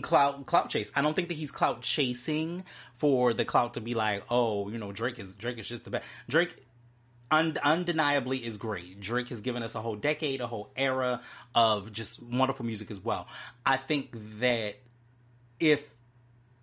[0.00, 0.90] clout clout chase.
[0.94, 4.78] I don't think that he's clout chasing for the clout to be like, oh, you
[4.78, 6.04] know, Drake is Drake is just the best.
[6.28, 6.54] Drake
[7.30, 9.00] un- undeniably is great.
[9.00, 11.20] Drake has given us a whole decade, a whole era
[11.54, 13.26] of just wonderful music as well.
[13.66, 14.76] I think that
[15.60, 15.88] if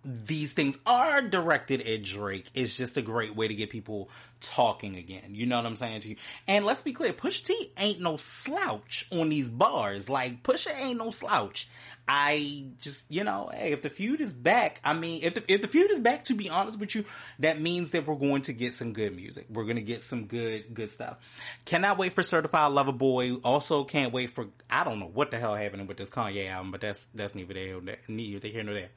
[0.04, 4.08] these things are directed at Drake it's just a great way to get people
[4.40, 5.34] talking again.
[5.34, 6.16] You know what I'm saying to you?
[6.46, 10.08] And let's be clear, Push T ain't no slouch on these bars.
[10.08, 11.68] Like Pusha ain't no slouch.
[12.10, 15.60] I just, you know, hey, if the feud is back, I mean, if the, if
[15.60, 17.04] the feud is back, to be honest with you,
[17.40, 19.46] that means that we're going to get some good music.
[19.50, 21.18] We're going to get some good, good stuff.
[21.66, 23.34] Cannot wait for Certified Lover Boy.
[23.44, 26.72] Also can't wait for, I don't know what the hell happening with this Kanye album,
[26.72, 28.90] but that's, that's neither there, neither here nor there.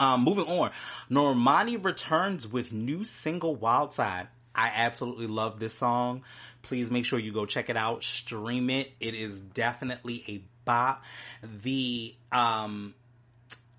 [0.00, 0.72] Um, moving on,
[1.10, 4.28] Normani returns with new single Wild Side.
[4.52, 6.24] I absolutely love this song.
[6.62, 8.92] Please make sure you go check it out, stream it.
[8.98, 11.02] It is definitely a bop.
[11.42, 12.94] The um,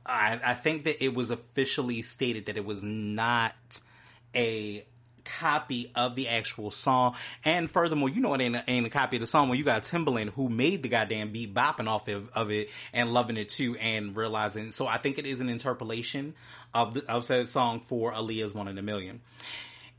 [0.06, 3.56] I, I think that it was officially stated that it was not
[4.36, 4.86] a
[5.24, 7.16] copy of the actual song.
[7.44, 9.64] And furthermore, you know it ain't a, ain't a copy of the song when you
[9.64, 13.50] got Timbaland who made the goddamn beat bopping off of, of, it and loving it
[13.50, 14.72] too and realizing.
[14.72, 16.34] So I think it is an interpolation
[16.74, 19.22] of the, of said song for Aaliyah's One in a Million.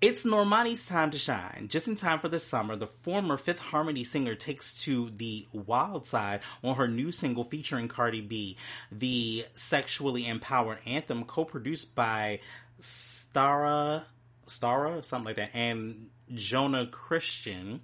[0.02, 1.68] It's Normani's time to shine.
[1.68, 6.06] Just in time for the summer, the former Fifth Harmony singer takes to the wild
[6.06, 8.56] side on her new single featuring Cardi B,
[8.90, 12.40] the sexually empowered anthem co-produced by
[12.80, 14.02] Stara
[14.48, 17.80] Stara, something like that, and Jonah Christian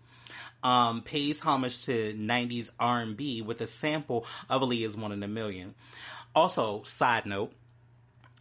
[0.64, 5.76] um, pays homage to 90s R&B with a sample of Aaliyah's One in a Million.
[6.34, 7.52] Also, side note,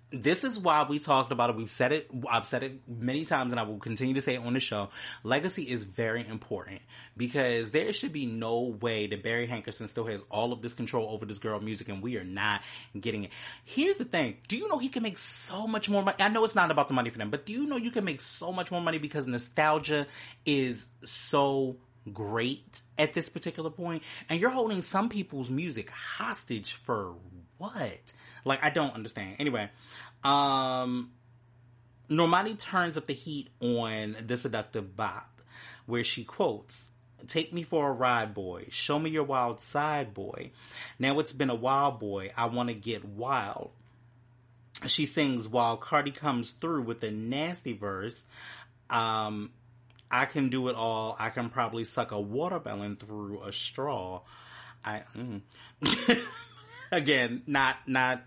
[0.10, 1.58] this is why we talked about it.
[1.58, 2.10] We've said it.
[2.30, 4.90] I've said it many times, and I will continue to say it on the show.
[5.24, 6.82] Legacy is very important
[7.18, 11.10] because there should be no way that Barry Hankerson still has all of this control
[11.10, 12.62] over this girl music, and we are not
[12.98, 13.32] getting it.
[13.66, 16.18] Here's the thing: Do you know he can make so much more money?
[16.20, 18.06] I know it's not about the money for them, but do you know you can
[18.06, 20.08] make so much more money because nostalgia
[20.46, 21.76] is so
[22.14, 27.16] great at this particular point, and you're holding some people's music hostage for
[27.58, 28.14] what?
[28.48, 29.36] Like, I don't understand.
[29.40, 29.70] Anyway,
[30.24, 31.12] um,
[32.10, 35.42] Normani turns up the heat on the seductive bop,
[35.86, 36.90] where she quotes,
[37.28, 38.68] Take me for a ride, boy.
[38.70, 40.52] Show me your wild side, boy.
[41.00, 42.32] Now it's been a while, boy.
[42.38, 43.72] I want to get wild.
[44.86, 48.28] She sings while Cardi comes through with a nasty verse.
[48.90, 49.50] Um,
[50.12, 51.16] I can do it all.
[51.20, 54.22] I can probably suck a watermelon through a straw.
[54.86, 55.42] I mm.
[56.92, 58.22] again, not not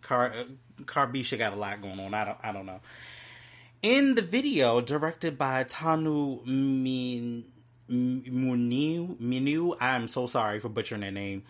[0.00, 0.34] Car
[0.82, 2.14] Carbisha got a lot going on.
[2.14, 2.80] I don't I don't know.
[3.82, 7.44] In the video, directed by Tanu Min
[7.90, 11.44] Minu I'm so sorry for butchering that name.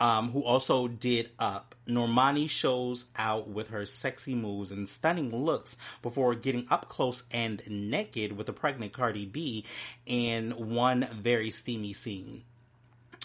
[0.00, 1.74] Um, who also did Up.
[1.88, 7.62] Normani shows out with her sexy moves and stunning looks before getting up close and
[7.66, 9.64] naked with a pregnant Cardi B
[10.06, 12.44] in one very steamy scene.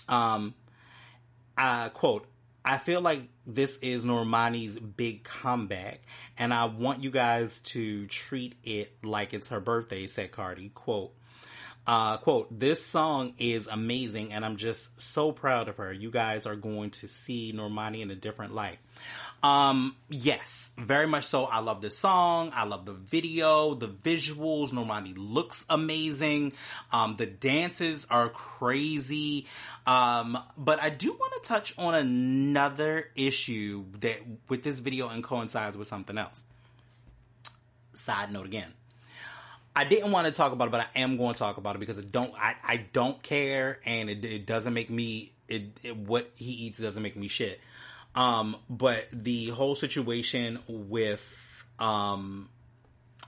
[0.07, 0.55] Um,
[1.57, 2.25] uh, quote,
[2.65, 6.01] I feel like this is Normani's big comeback,
[6.37, 10.69] and I want you guys to treat it like it's her birthday, said Cardi.
[10.69, 11.13] Quote,
[11.85, 15.91] uh, quote, this song is amazing and I'm just so proud of her.
[15.91, 18.79] You guys are going to see Normani in a different light.
[19.43, 21.43] Um, yes, very much so.
[21.43, 22.51] I love this song.
[22.53, 24.71] I love the video, the visuals.
[24.71, 26.53] Normani looks amazing.
[26.93, 29.45] Um, the dances are crazy.
[29.85, 35.21] Um, but I do want to touch on another issue that with this video and
[35.21, 36.41] coincides with something else.
[37.91, 38.71] Side note again.
[39.75, 41.79] I didn't want to talk about it, but I am going to talk about it
[41.79, 42.33] because I don't.
[42.35, 45.33] I, I don't care, and it, it doesn't make me.
[45.47, 47.59] It, it, what he eats doesn't make me shit.
[48.15, 51.23] Um, but the whole situation with
[51.79, 52.49] um,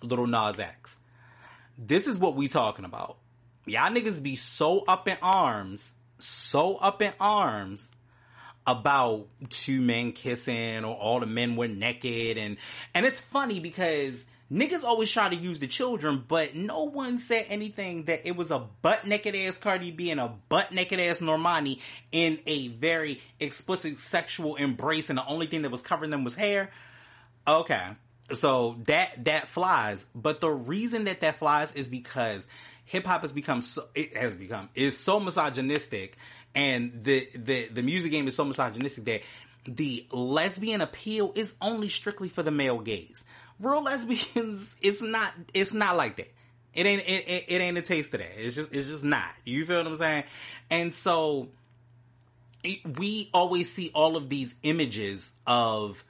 [0.02, 0.98] Little Nas X,
[1.78, 3.18] this is what we talking about.
[3.66, 7.92] Y'all niggas be so up in arms, so up in arms
[8.68, 12.58] about two men kissing or all the men were naked and
[12.96, 17.46] and it's funny because niggas always try to use the children, but no one said
[17.50, 21.20] anything that it was a butt naked ass Cardi B and a butt naked ass
[21.20, 21.80] Normani
[22.12, 26.36] in a very explicit sexual embrace, and the only thing that was covering them was
[26.36, 26.70] hair.
[27.48, 27.88] Okay,
[28.34, 32.46] so that that flies, but the reason that that flies is because
[32.86, 36.18] hip hop has become so it has become is so misogynistic,
[36.54, 39.22] and the the the music game is so misogynistic that
[39.68, 43.24] the lesbian appeal is only strictly for the male gaze
[43.60, 46.32] real lesbians, it's not, it's not like that.
[46.74, 48.32] It ain't, it, it, it ain't a taste of that.
[48.38, 49.30] It's just, it's just not.
[49.46, 50.24] You feel what I'm saying?
[50.70, 51.50] And so,
[52.64, 56.04] it, we always see all of these images of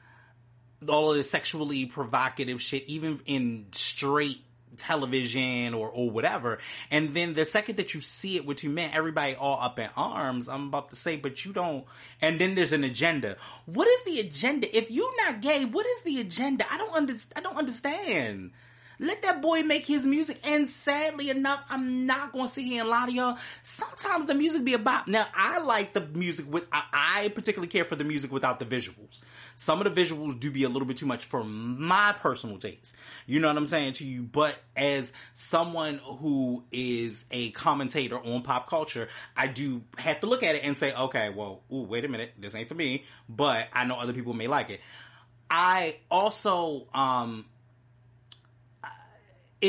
[0.87, 4.41] all of the sexually provocative shit, even in straight
[4.75, 6.59] television or, or whatever.
[6.91, 9.89] And then the second that you see it with two men, everybody all up in
[9.95, 11.85] arms, I'm about to say, but you don't,
[12.21, 13.37] and then there's an agenda.
[13.65, 14.75] What is the agenda?
[14.75, 16.65] If you're not gay, what is the agenda?
[16.71, 17.33] I don't understand.
[17.35, 18.51] I don't understand.
[18.99, 20.39] Let that boy make his music.
[20.43, 23.37] And sadly enough, I'm not going to sit here and lie to y'all.
[23.63, 25.07] Sometimes the music be about.
[25.07, 26.65] Now, I like the music with.
[26.71, 29.21] I, I, particularly care for the music without the visuals.
[29.55, 32.95] Some of the visuals do be a little bit too much for my personal taste.
[33.25, 34.23] You know what I'm saying to you?
[34.23, 40.43] But as someone who is a commentator on pop culture, I do have to look
[40.43, 43.05] at it and say, okay, well, ooh, wait a minute, this ain't for me.
[43.27, 44.81] But I know other people may like it.
[45.49, 47.45] I also um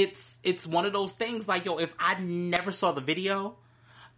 [0.03, 3.57] it's it's one of those things like yo, if I never saw the video,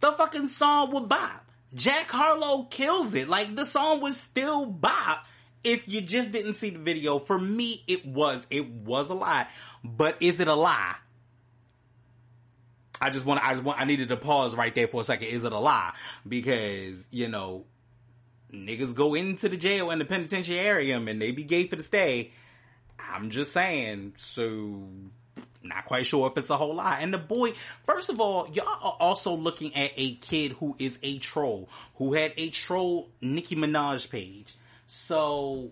[0.01, 1.45] the fucking song would bop.
[1.73, 3.29] Jack Harlow kills it.
[3.29, 5.25] Like the song was still bop
[5.63, 7.17] if you just didn't see the video.
[7.17, 9.47] For me, it was it was a lie.
[9.81, 10.95] But is it a lie?
[13.01, 15.29] I just want I just want I needed to pause right there for a second.
[15.29, 15.93] Is it a lie?
[16.27, 17.63] Because, you know,
[18.53, 22.31] niggas go into the jail and the penitentiary and they be gay for the stay.
[22.99, 24.15] I'm just saying.
[24.17, 24.83] So
[25.63, 26.99] not quite sure if it's a whole lot.
[27.01, 27.53] And the boy,
[27.83, 32.13] first of all, y'all are also looking at a kid who is a troll, who
[32.13, 34.55] had a troll Nicki Minaj page.
[34.87, 35.71] So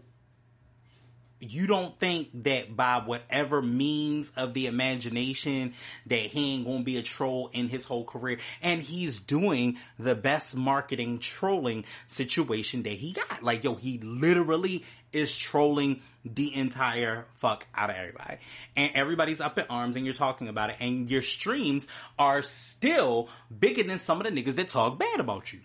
[1.39, 5.73] you don't think that by whatever means of the imagination
[6.07, 8.39] that he ain't gonna be a troll in his whole career.
[8.61, 13.43] And he's doing the best marketing trolling situation that he got.
[13.43, 14.83] Like yo he literally
[15.13, 18.37] is trolling the entire fuck out of everybody.
[18.75, 20.77] And everybody's up in arms and you're talking about it.
[20.79, 25.53] And your streams are still bigger than some of the niggas that talk bad about
[25.53, 25.59] you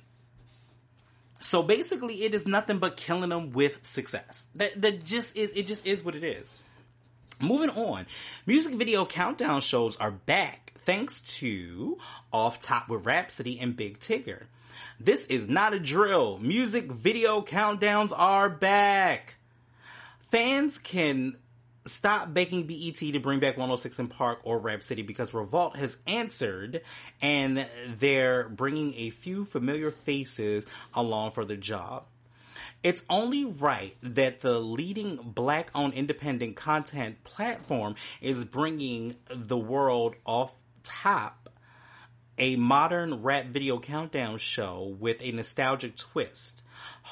[1.42, 4.46] so basically, it is nothing but killing them with success.
[4.54, 5.66] That that just is it.
[5.66, 6.50] Just is what it is.
[7.40, 8.06] Moving on,
[8.46, 11.98] music video countdown shows are back thanks to
[12.32, 14.44] Off Top with Rapsody and Big Tigger.
[15.00, 16.38] This is not a drill.
[16.38, 19.36] Music video countdowns are back.
[20.30, 21.36] Fans can
[21.86, 25.96] stop begging BET to bring back 106 in Park or Rap City because Revolt has
[26.06, 26.82] answered
[27.20, 27.66] and
[27.98, 32.04] they're bringing a few familiar faces along for the job.
[32.82, 40.16] It's only right that the leading black owned independent content platform is bringing the world
[40.24, 41.48] off top
[42.38, 46.61] a modern rap video countdown show with a nostalgic twist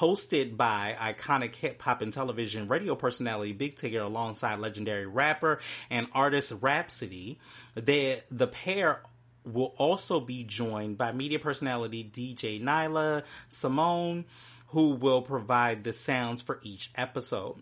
[0.01, 5.59] hosted by iconic hip hop and television radio personality Big Tigger alongside legendary rapper
[5.91, 7.37] and artist Rapsody.
[7.75, 9.03] The, the pair
[9.45, 14.25] will also be joined by media personality DJ Nyla Simone,
[14.69, 17.61] who will provide the sounds for each episode.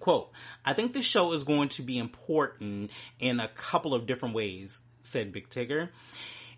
[0.00, 0.32] Quote,
[0.66, 4.82] I think this show is going to be important in a couple of different ways,
[5.00, 5.88] said Big Tigger.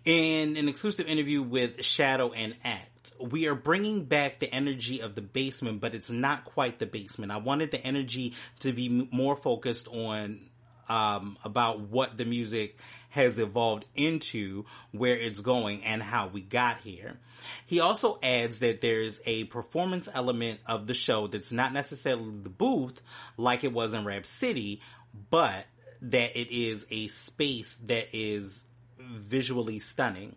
[0.03, 5.15] In an exclusive interview with Shadow and Act, we are bringing back the energy of
[5.15, 7.31] the basement, but it's not quite the basement.
[7.31, 10.49] I wanted the energy to be more focused on
[10.89, 12.77] um, about what the music
[13.09, 17.17] has evolved into, where it's going, and how we got here.
[17.65, 22.49] He also adds that there's a performance element of the show that's not necessarily the
[22.49, 23.01] booth
[23.37, 24.81] like it was in Rap City,
[25.29, 25.65] but
[26.01, 28.63] that it is a space that is
[28.99, 30.35] visually stunning.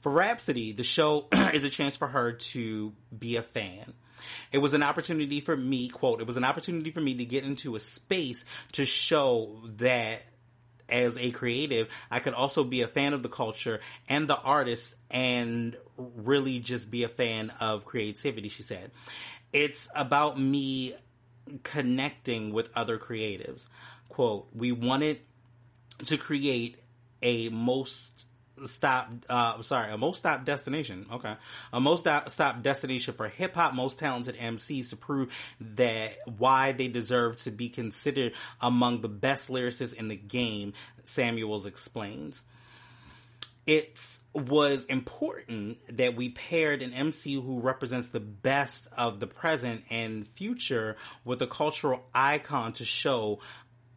[0.00, 3.92] For Rapsody, the show is a chance for her to be a fan.
[4.52, 7.44] It was an opportunity for me, quote, it was an opportunity for me to get
[7.44, 10.22] into a space to show that
[10.88, 14.94] as a creative, I could also be a fan of the culture and the artists
[15.10, 18.90] and really just be a fan of creativity, she said.
[19.52, 20.94] It's about me
[21.62, 23.68] connecting with other creatives.
[24.08, 25.20] Quote, we wanted
[26.06, 26.78] to create
[27.22, 28.27] a most
[28.64, 31.34] stop uh sorry a most stop destination okay
[31.72, 36.88] a most stop destination for hip hop most talented MCs to prove that why they
[36.88, 40.72] deserve to be considered among the best lyricists in the game
[41.04, 42.44] Samuels explains
[43.68, 44.00] it
[44.32, 50.26] was important that we paired an MC who represents the best of the present and
[50.26, 53.40] future with a cultural icon to show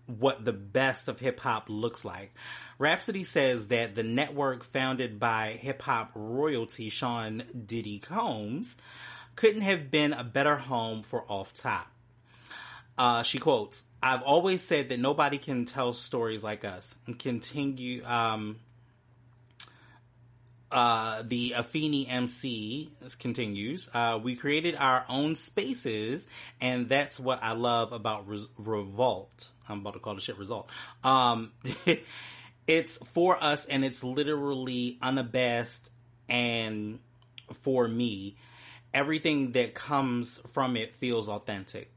[0.08, 2.34] what the best of hip hop looks like.
[2.82, 8.76] Rapsody says that the network founded by hip hop royalty Sean Diddy Combs
[9.36, 11.86] couldn't have been a better home for Off Top.
[12.98, 18.04] Uh, she quotes, I've always said that nobody can tell stories like us and continue,
[18.04, 18.60] um,
[20.72, 23.90] uh, the Afeni MC continues.
[23.94, 26.28] Uh, we created our own spaces,
[26.60, 29.52] and that's what I love about Re- Revolt.
[29.70, 30.68] I'm about to call the shit Result.
[31.04, 31.52] Um,
[32.72, 35.90] it's for us, and it's literally unabashed
[36.30, 37.00] and
[37.64, 38.38] for me.
[38.94, 41.92] Everything that comes from it feels authentic.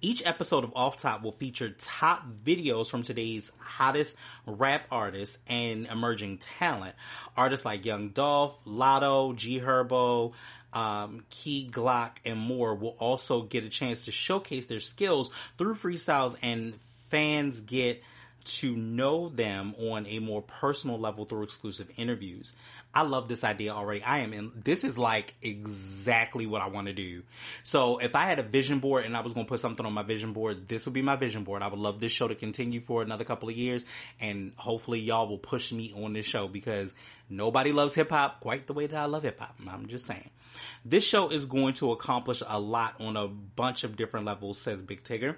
[0.00, 4.16] Each episode of Off Top will feature top videos from today's hottest
[4.46, 6.94] rap artists and emerging talent.
[7.36, 10.32] Artists like Young Dolph, Latto, G Herbo,
[10.72, 15.74] um, Key Glock, and more will also get a chance to showcase their skills through
[15.74, 16.72] freestyles and
[17.10, 18.02] fans get
[18.44, 22.54] to know them on a more personal level through exclusive interviews.
[22.94, 24.02] I love this idea already.
[24.04, 27.24] I am in, this is like exactly what I want to do.
[27.64, 29.92] So if I had a vision board and I was going to put something on
[29.92, 31.62] my vision board, this would be my vision board.
[31.62, 33.84] I would love this show to continue for another couple of years
[34.20, 36.94] and hopefully y'all will push me on this show because
[37.28, 39.56] nobody loves hip hop quite the way that I love hip hop.
[39.68, 40.30] I'm just saying.
[40.84, 44.82] This show is going to accomplish a lot on a bunch of different levels, says
[44.82, 45.36] Big Tigger.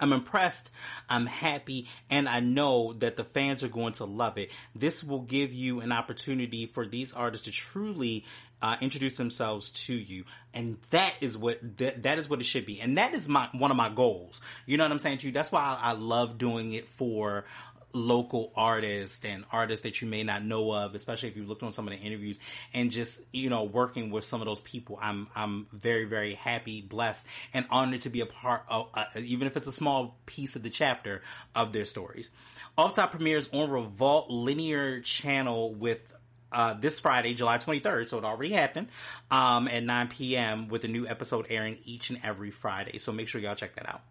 [0.00, 0.70] I'm impressed,
[1.08, 4.50] I'm happy, and I know that the fans are going to love it.
[4.74, 8.24] This will give you an opportunity for these artists to truly
[8.60, 10.24] uh, introduce themselves to you,
[10.54, 13.48] and that is what that, that is what it should be, and that is my
[13.52, 14.40] one of my goals.
[14.66, 15.32] You know what I'm saying to you?
[15.32, 17.44] That's why I, I love doing it for
[17.92, 21.72] local artists and artists that you may not know of, especially if you've looked on
[21.72, 22.38] some of the interviews
[22.72, 24.98] and just, you know, working with some of those people.
[25.00, 29.46] I'm, I'm very, very happy, blessed, and honored to be a part of, uh, even
[29.46, 31.22] if it's a small piece of the chapter
[31.54, 32.32] of their stories.
[32.78, 36.14] Off Top premieres on Revolt linear channel with
[36.52, 38.88] uh, this Friday, July 23rd, so it already happened,
[39.30, 40.68] um, at 9 p.m.
[40.68, 42.98] with a new episode airing each and every Friday.
[42.98, 44.02] So make sure y'all check that out.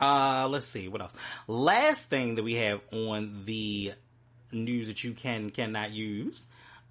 [0.00, 1.14] Uh, let's see what else.
[1.46, 3.92] Last thing that we have on the
[4.52, 6.46] news that you can cannot use.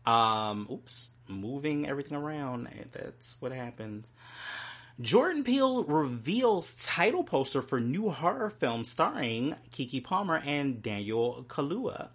[0.06, 2.70] Um, oops, moving everything around.
[2.91, 4.14] That's what happens.
[5.01, 12.10] Jordan Peele reveals title poster for new horror film starring Keke Palmer and Daniel Kaluuya.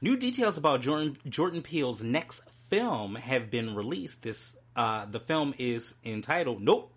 [0.00, 4.22] New details about Jordan Jordan Peele's next film have been released.
[4.22, 6.92] This uh, the film is entitled Nope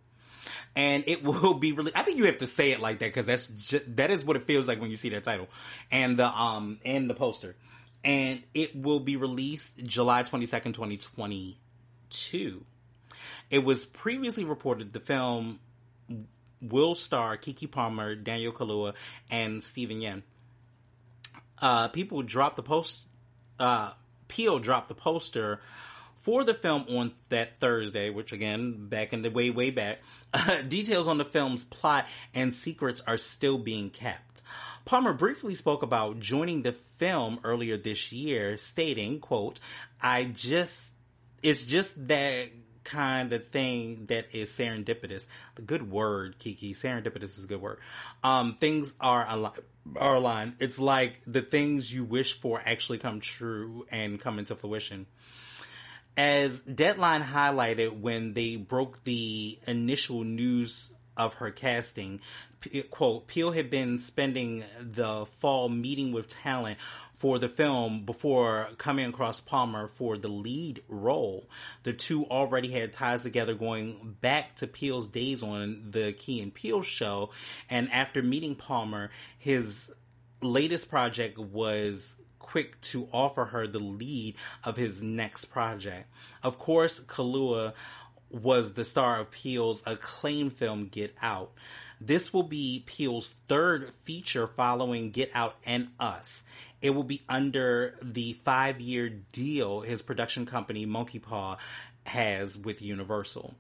[0.76, 1.92] and it will be really.
[1.96, 4.36] I think you have to say it like that because that's just, that is what
[4.36, 5.48] it feels like when you see that title
[5.92, 7.56] and the um and the poster,
[8.04, 11.58] and it will be released July twenty second, twenty twenty
[12.10, 12.66] two.
[13.50, 15.60] It was previously reported the film
[16.62, 18.94] will star Keke Palmer, Daniel Kaluuya,
[19.30, 20.24] and Steven Yeun.
[21.60, 23.06] Uh, people dropped the post.
[23.60, 23.92] Uh,
[24.28, 25.62] Peele dropped the poster
[26.24, 30.00] for the film on that Thursday, which again, back in the way, way back,
[30.34, 34.42] uh, details on the film's plot and secrets are still being kept.
[34.86, 39.60] Palmer briefly spoke about joining the film earlier this year, stating, quote,
[40.02, 40.94] I just,
[41.42, 42.52] it's just that
[42.86, 45.26] kind of thing that is serendipitous.
[45.56, 46.74] The good word, Kiki.
[46.74, 47.80] Serendipitous is a good word.
[48.24, 49.54] Um, things are.
[49.98, 50.56] Are aligned.
[50.62, 55.08] It's like the things you wish for actually come true and come into fruition
[56.16, 62.22] as Deadline highlighted when they broke the initial news of her casting,
[62.90, 66.78] quote, Peele had been spending the fall meeting with talent
[67.16, 71.48] for the film before coming across Palmer for the lead role.
[71.84, 76.54] The two already had ties together going back to Peele's days on the Key and
[76.54, 77.30] Peele show.
[77.70, 79.10] And after meeting Palmer,
[79.40, 79.92] his
[80.42, 82.14] latest project was
[82.44, 86.08] quick to offer her the lead of his next project.
[86.44, 87.74] Of course, Kaluuya
[88.30, 91.52] was the star of Peele's acclaimed film Get Out.
[92.00, 96.44] This will be Peele's third feature following Get Out and Us.
[96.82, 101.58] It will be under the five year deal his production company, Monkey Paw,
[102.06, 103.54] has with Universal.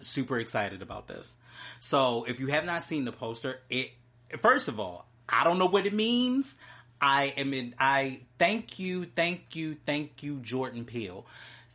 [0.00, 1.36] Super excited about this.
[1.78, 3.92] So if you have not seen the poster, it
[4.38, 6.56] first of all, I don't know what it means.
[7.00, 11.26] I am in I thank you, thank you, thank you, Jordan Peele.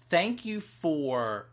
[0.10, 1.48] Thank you for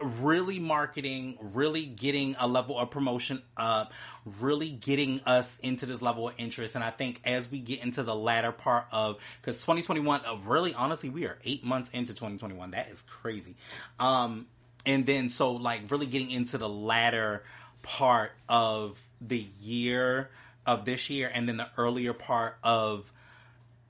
[0.00, 3.92] really marketing, really getting a level of promotion up,
[4.40, 6.74] really getting us into this level of interest.
[6.74, 10.74] And I think as we get into the latter part of, because 2021, of really
[10.74, 12.72] honestly, we are eight months into 2021.
[12.72, 13.56] That is crazy.
[13.98, 14.46] Um,
[14.84, 17.42] and then so like really getting into the latter
[17.82, 20.30] part of the year
[20.66, 23.10] of this year and then the earlier part of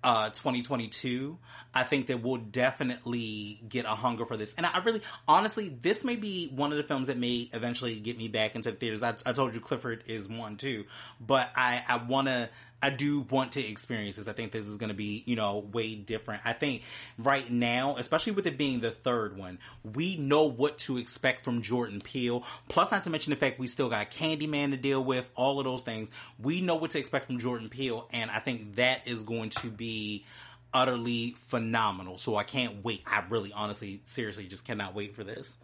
[0.07, 1.37] uh, 2022,
[1.75, 4.55] I think that we'll definitely get a hunger for this.
[4.57, 8.17] And I really, honestly, this may be one of the films that may eventually get
[8.17, 9.03] me back into the theaters.
[9.03, 10.85] I, I told you Clifford is one too,
[11.21, 12.49] but I, I want to
[12.83, 14.29] I do want to experience this.
[14.29, 16.43] I think this is going to be, you know, way different.
[16.45, 16.83] I think
[17.19, 21.63] right now, especially with it being the third one, we know what to expect from
[21.63, 22.45] Jordan Peele.
[22.69, 25.65] Plus, not to mention the fact we still got Candyman to deal with, all of
[25.65, 26.11] those things.
[26.39, 29.69] We know what to expect from Jordan Peele, and I think that is going to
[29.69, 30.27] be
[30.75, 32.19] utterly phenomenal.
[32.19, 33.03] So I can't wait.
[33.07, 35.57] I really, honestly, seriously, just cannot wait for this.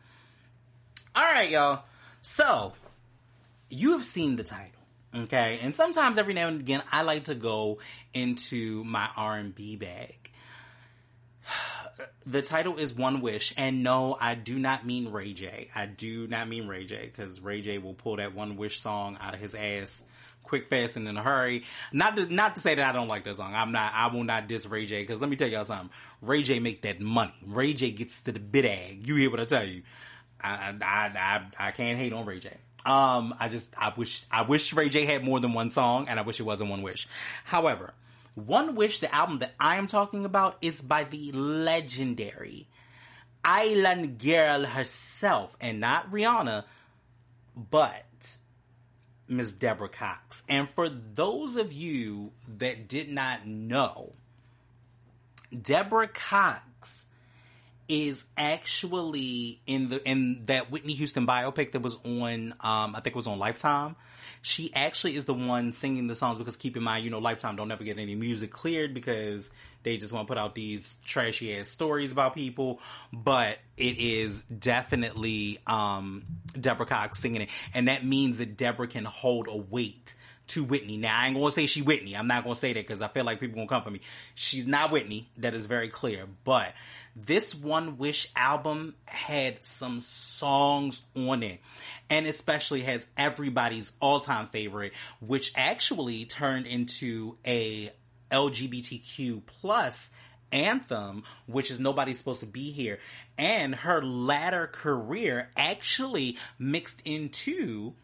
[1.15, 1.83] All right, y'all.
[2.23, 2.73] So
[3.69, 4.82] you have seen the title.
[5.15, 7.79] Okay, and sometimes every now and again, I like to go
[8.15, 10.31] into my R and B bag.
[12.25, 15.69] The title is One Wish, and no, I do not mean Ray J.
[15.75, 19.19] I do not mean Ray J because Ray J will pull that One Wish song
[19.21, 20.03] out of his ass
[20.53, 21.65] quick, fast, and in a hurry.
[21.95, 23.55] Not to, not to say that I don't like that song.
[23.55, 25.89] I'm not, I will not diss Ray J because let me tell y'all something.
[26.21, 27.33] Ray J make that money.
[27.47, 29.07] Ray J gets to the bag.
[29.07, 29.83] You hear what I tell you?
[30.43, 31.07] I, I,
[31.59, 32.55] I, I can't hate on Ray J.
[32.85, 36.19] Um, I just, I wish, I wish Ray J had more than one song, and
[36.19, 37.07] I wish it wasn't One Wish.
[37.45, 37.95] However,
[38.35, 42.67] One Wish, the album that I am talking about, is by the legendary
[43.45, 46.65] Island Girl herself, and not Rihanna,
[47.57, 48.37] but
[49.29, 50.43] Miss Deborah Cox.
[50.49, 54.15] And for those of you that did not know,
[55.61, 56.63] Deborah Cox
[57.89, 63.09] is actually in the in that Whitney Houston biopic that was on um I think
[63.09, 63.97] it was on Lifetime.
[64.41, 67.55] She actually is the one singing the songs because keep in mind, you know, Lifetime
[67.55, 69.51] don't ever get any music cleared because
[69.85, 72.81] they just want to put out these trashy ass stories about people.
[73.13, 76.25] But it is definitely um
[76.59, 77.49] Deborah Cox singing it.
[77.75, 80.15] And that means that Deborah can hold a weight
[80.49, 80.97] to Whitney.
[80.97, 82.17] Now I ain't gonna say she Whitney.
[82.17, 84.01] I'm not gonna say that because I feel like people gonna come for me.
[84.35, 85.31] She's not Whitney.
[85.39, 86.27] That is very clear.
[86.45, 86.75] But
[87.15, 91.61] this One Wish album had some songs on it,
[92.09, 97.91] and especially has everybody's all time favorite, which actually turned into a
[98.31, 100.11] LGBTQ plus
[100.53, 102.99] anthem, which is Nobody's Supposed to Be Here.
[103.39, 107.95] And her latter career actually mixed into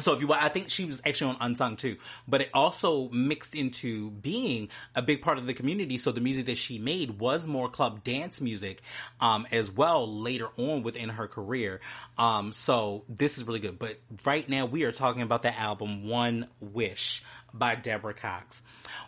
[0.00, 1.96] so if you, want, I think she was actually on Unsung too,
[2.26, 5.98] but it also mixed into being a big part of the community.
[5.98, 8.82] So the music that she made was more club dance music,
[9.20, 11.80] um, as well later on within her career.
[12.16, 13.78] Um, so this is really good.
[13.78, 17.22] But right now we are talking about the album One Wish
[17.52, 18.62] by Deborah Cox.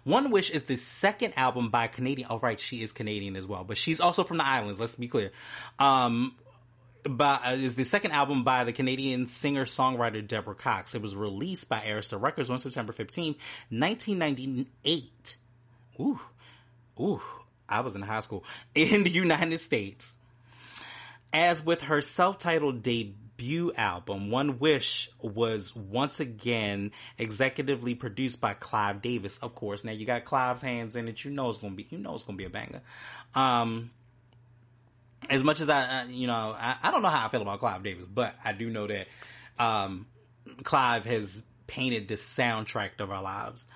[0.05, 2.29] One Wish is the second album by Canadian.
[2.31, 2.59] Oh, right.
[2.59, 4.81] She is Canadian as well, but she's also from the islands.
[4.81, 5.33] Let's be clear.
[5.79, 6.35] Um,
[7.05, 10.95] by, uh, is the second album by the Canadian singer-songwriter Deborah Cox.
[10.95, 13.37] It was released by Arista Records on September 15,
[13.71, 15.37] 1998.
[16.01, 16.21] Ooh,
[16.99, 17.23] ooh,
[17.69, 18.45] I was in high school
[18.75, 20.15] in the United States.
[21.33, 29.01] As with her self-titled debut album, One Wish was once again executively produced by Clive
[29.01, 29.85] Davis, of course.
[29.85, 32.25] Now you got Clive's hands in it, you know it's gonna be, you know it's
[32.25, 32.83] gonna be a banger.
[33.35, 33.91] Um,
[35.31, 37.83] as much as I, you know, I, I, don't know how I feel about Clive
[37.85, 39.07] Davis, but I do know that
[39.59, 40.07] um,
[40.65, 43.67] Clive has painted this soundtrack of our lives.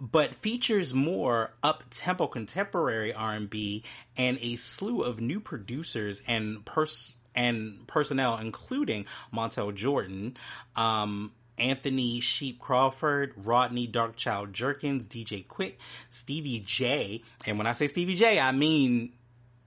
[0.00, 3.84] But features more up-tempo contemporary R&B
[4.16, 10.36] and a slew of new producers and pers- and personnel, including Montel Jordan,
[10.76, 15.74] um, Anthony Shep Crawford, Rodney Darkchild Jerkins, DJ Quik,
[16.08, 19.12] Stevie J, and when I say Stevie J, I mean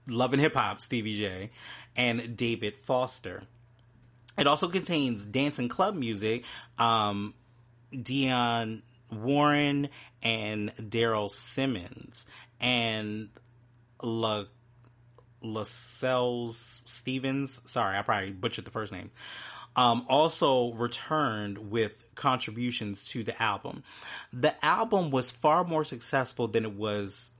[0.06, 1.50] Love and Hip Hop, Stevie J,
[1.96, 3.44] and David Foster.
[4.38, 6.44] It also contains dance and club music,
[6.78, 7.34] um,
[7.92, 9.90] Diane Warren
[10.22, 12.26] and Daryl Simmons,
[12.60, 13.28] and
[14.02, 14.44] La
[15.42, 17.60] Lascelles Stevens.
[17.66, 19.10] Sorry, I probably butchered the first name.
[19.76, 23.82] um, also returned with contributions to the album.
[24.32, 27.31] The album was far more successful than it was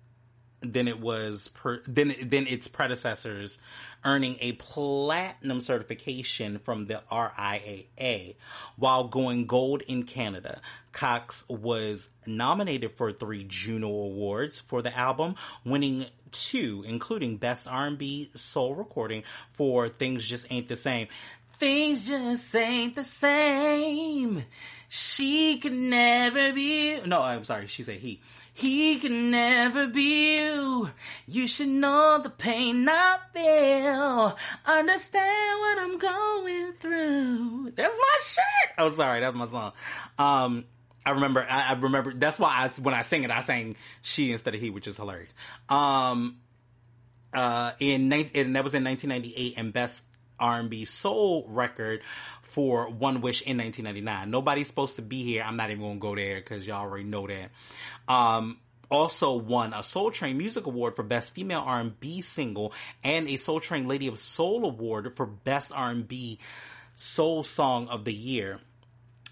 [0.62, 3.58] than it was per, than than its predecessors,
[4.04, 8.36] earning a platinum certification from the RIAA
[8.76, 10.60] while going gold in Canada.
[10.92, 18.30] Cox was nominated for three Juno Awards for the album, winning two, including Best R&B
[18.34, 21.08] Soul Recording for Things Just Ain't the Same.
[21.58, 24.44] Things just ain't the same.
[24.88, 27.00] She can never be.
[27.02, 27.68] No, I'm sorry.
[27.68, 28.20] She said he.
[28.54, 30.90] He can never be you.
[31.26, 34.36] You should know the pain I feel.
[34.66, 37.72] Understand what I'm going through.
[37.74, 38.74] That's my shirt.
[38.78, 39.20] Oh, sorry.
[39.20, 39.72] That's my song.
[40.18, 40.64] Um,
[41.04, 44.32] I remember, I, I, remember, that's why I, when I sing it, I sang she
[44.32, 45.32] instead of he, which is hilarious.
[45.68, 46.38] Um,
[47.32, 50.02] uh, in, and that was in 1998 and best
[50.42, 52.02] R&B soul record
[52.42, 54.30] for One Wish in 1999.
[54.30, 55.42] Nobody's supposed to be here.
[55.42, 57.50] I'm not even going to go there because y'all already know that.
[58.12, 58.58] Um,
[58.90, 63.60] also won a Soul Train Music Award for Best Female R&B Single and a Soul
[63.60, 66.38] Train Lady of Soul Award for Best R&B
[66.96, 68.60] Soul Song of the Year.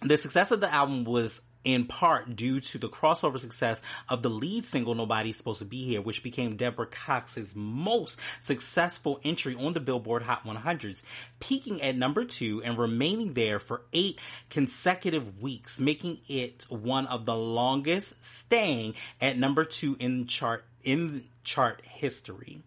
[0.02, 4.30] The success of the album was in part due to the crossover success of the
[4.30, 9.72] lead single Nobody's Supposed to Be Here, which became Deborah Cox's most successful entry on
[9.72, 11.02] the Billboard Hot 100s,
[11.38, 17.26] peaking at number two and remaining there for eight consecutive weeks, making it one of
[17.26, 22.62] the longest staying at number two in chart, in chart history.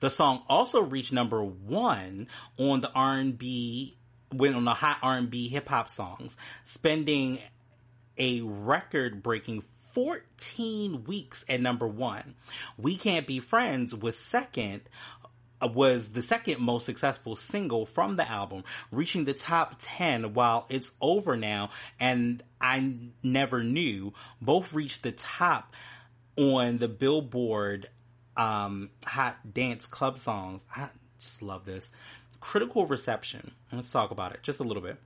[0.00, 2.28] The song also reached number one
[2.58, 3.96] on the R&B
[4.32, 7.38] went on the hot R&B hip hop songs, spending
[8.18, 9.62] a record breaking
[9.92, 12.34] 14 weeks at number one.
[12.76, 14.82] We Can't Be Friends was second,
[15.62, 20.66] uh, was the second most successful single from the album, reaching the top 10 while
[20.68, 24.12] it's over now and I never knew.
[24.42, 25.72] Both reached the top
[26.36, 27.88] on the Billboard
[28.36, 30.64] um, Hot Dance Club songs.
[30.74, 30.88] I
[31.20, 31.88] just love this.
[32.40, 33.52] Critical reception.
[33.72, 34.98] Let's talk about it just a little bit.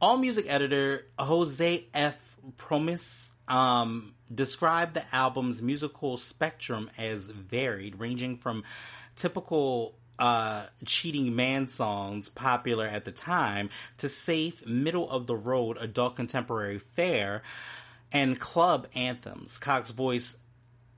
[0.00, 2.36] AllMusic editor Jose F.
[2.58, 8.64] Promis um, described the album's musical spectrum as varied, ranging from
[9.16, 15.76] typical uh, cheating man songs popular at the time to safe, middle of the road
[15.80, 17.42] adult contemporary fare
[18.12, 19.58] and club anthems.
[19.58, 20.36] Cox's voice,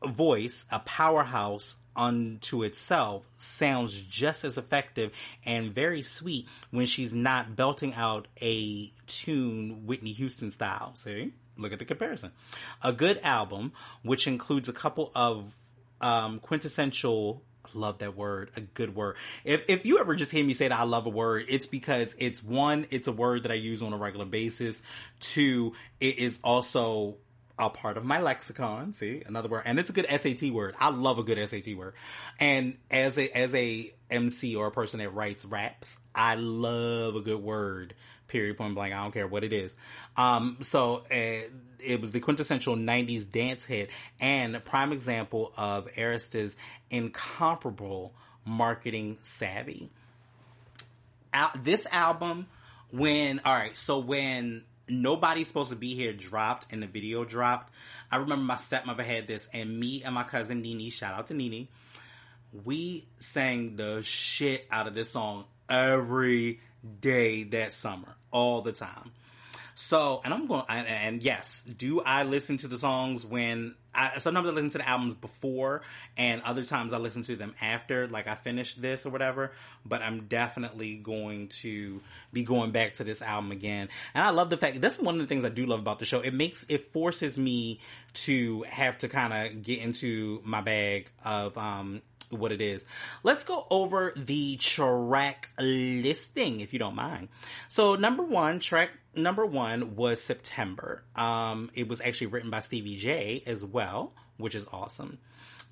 [0.04, 5.12] voice, a powerhouse unto itself sounds just as effective
[5.44, 10.92] and very sweet when she's not belting out a tune Whitney Houston style.
[10.94, 11.32] See?
[11.58, 12.30] Look at the comparison.
[12.82, 13.72] A good album,
[14.02, 15.52] which includes a couple of
[16.00, 17.42] um, quintessential
[17.74, 19.16] love that word, a good word.
[19.44, 22.14] If if you ever just hear me say that I love a word, it's because
[22.18, 24.82] it's one, it's a word that I use on a regular basis.
[25.20, 27.16] Two, it is also
[27.58, 28.92] a part of my lexicon.
[28.92, 30.74] See, another word, and it's a good SAT word.
[30.78, 31.94] I love a good SAT word.
[32.38, 37.20] And as a as a MC or a person that writes raps, I love a
[37.20, 37.94] good word.
[38.28, 38.56] Period.
[38.58, 38.94] Point blank.
[38.94, 39.74] I don't care what it is.
[40.16, 41.48] Um, so uh,
[41.80, 43.90] it was the quintessential '90s dance hit
[44.20, 46.56] and a prime example of Arista's
[46.90, 48.12] incomparable
[48.44, 49.90] marketing savvy.
[51.32, 52.46] Out this album,
[52.90, 57.72] when all right, so when Nobody's Supposed to Be Here dropped and the video dropped.
[58.10, 61.34] I remember my stepmother had this, and me and my cousin Nini, shout out to
[61.34, 61.68] Nini,
[62.64, 66.60] we sang the shit out of this song every
[67.00, 69.12] day that summer, all the time.
[69.74, 74.18] So, and I'm going, and, and, yes, do I listen to the songs when I,
[74.18, 75.82] sometimes I listen to the albums before
[76.16, 79.52] and other times I listen to them after, like I finished this or whatever,
[79.84, 82.00] but I'm definitely going to
[82.32, 83.88] be going back to this album again.
[84.14, 86.04] And I love the fact, that's one of the things I do love about the
[86.04, 86.20] show.
[86.20, 87.80] It makes, it forces me
[88.14, 92.84] to have to kind of get into my bag of, um, what it is.
[93.22, 97.28] Let's go over the track listing, if you don't mind.
[97.68, 101.04] So number one, track number one was September.
[101.14, 105.18] Um, it was actually written by Stevie J as well, which is awesome.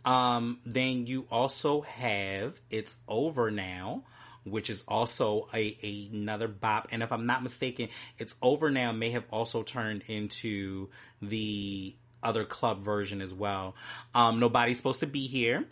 [0.05, 4.05] Um, then you also have It's Over Now,
[4.45, 6.89] which is also a, a, another bop.
[6.93, 7.89] And if I'm not mistaken,
[8.19, 10.91] It's Over Now may have also turned into
[11.21, 13.75] the other club version as well.
[14.15, 15.65] Um, Nobody's Supposed to Be Here,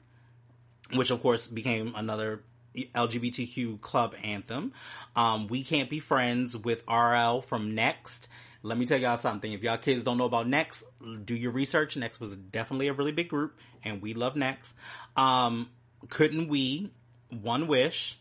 [0.92, 2.42] which of course became another
[2.76, 4.72] LGBTQ club anthem.
[5.14, 8.28] Um, we can't be friends with RL from Next.
[8.62, 9.52] Let me tell y'all something.
[9.52, 10.84] If y'all kids don't know about Next,
[11.24, 11.96] do your research.
[11.96, 14.74] Next was definitely a really big group, and we love Next.
[15.16, 15.68] Um,
[16.08, 16.90] couldn't we?
[17.28, 18.18] One wish.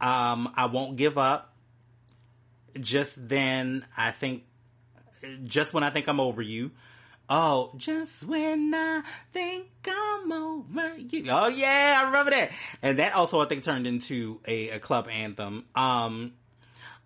[0.00, 1.54] Um, I won't give up.
[2.80, 4.44] just then, I think,
[5.44, 6.70] just when I think I'm over you.
[7.28, 9.02] Oh, just when I
[9.32, 11.26] think I'm over you.
[11.30, 12.50] Oh yeah, I remember that.
[12.82, 15.64] And that also I think turned into a, a club anthem.
[15.74, 16.32] Um,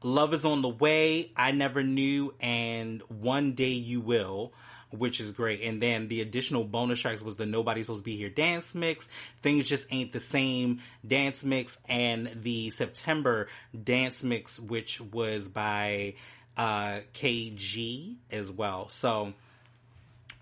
[0.03, 1.33] Love is on the way.
[1.37, 4.53] I never knew, and one day you will
[4.91, 5.61] which is great.
[5.63, 9.07] And then the additional bonus tracks was the Nobody's Supposed to Be Here dance mix.
[9.43, 13.49] Things just ain't the same dance mix and the September
[13.85, 16.15] dance mix, which was by,
[16.57, 18.89] uh, KG as well.
[18.89, 19.35] So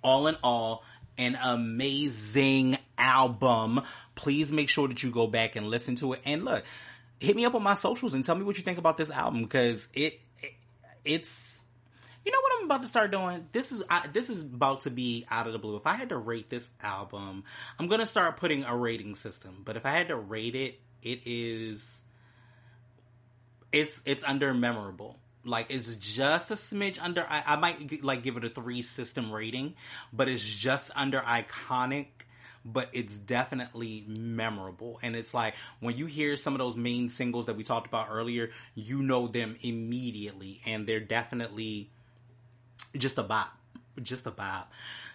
[0.06, 0.84] all in all,
[1.18, 3.82] an amazing album.
[4.14, 6.20] Please make sure that you go back and listen to it.
[6.24, 6.64] And look,
[7.18, 9.42] hit me up on my socials and tell me what you think about this album
[9.42, 10.52] because it, it
[11.04, 11.60] it's
[12.24, 13.48] you know what I'm about to start doing?
[13.50, 15.76] This is I, this is about to be out of the blue.
[15.76, 17.42] If I had to rate this album,
[17.78, 19.62] I'm gonna start putting a rating system.
[19.64, 22.02] But if I had to rate it, it is
[23.72, 25.18] it's it's under memorable.
[25.46, 27.26] Like it's just a smidge under.
[27.28, 29.74] I, I might like give it a three system rating,
[30.12, 32.06] but it's just under iconic
[32.66, 34.98] but it's definitely memorable.
[35.00, 38.08] And it's like when you hear some of those main singles that we talked about
[38.10, 41.90] earlier, you know them immediately, and they're definitely
[42.96, 43.56] just a bop,
[44.02, 44.72] just a bop.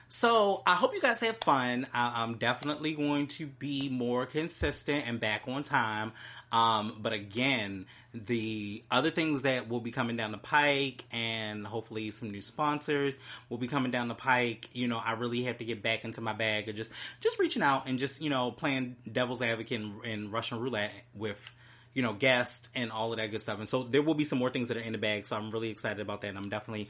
[0.07, 1.87] So I hope you guys have fun.
[1.93, 6.11] I, am definitely going to be more consistent and back on time.
[6.51, 12.11] Um, but again, the other things that will be coming down the pike and hopefully
[12.11, 13.17] some new sponsors
[13.49, 14.69] will be coming down the pike.
[14.73, 16.91] You know, I really have to get back into my bag of just,
[17.21, 21.39] just reaching out and just, you know, playing devil's advocate and, Russian roulette with,
[21.93, 23.59] you know, guests and all of that good stuff.
[23.59, 25.25] And so there will be some more things that are in the bag.
[25.25, 26.27] So I'm really excited about that.
[26.27, 26.89] And I'm definitely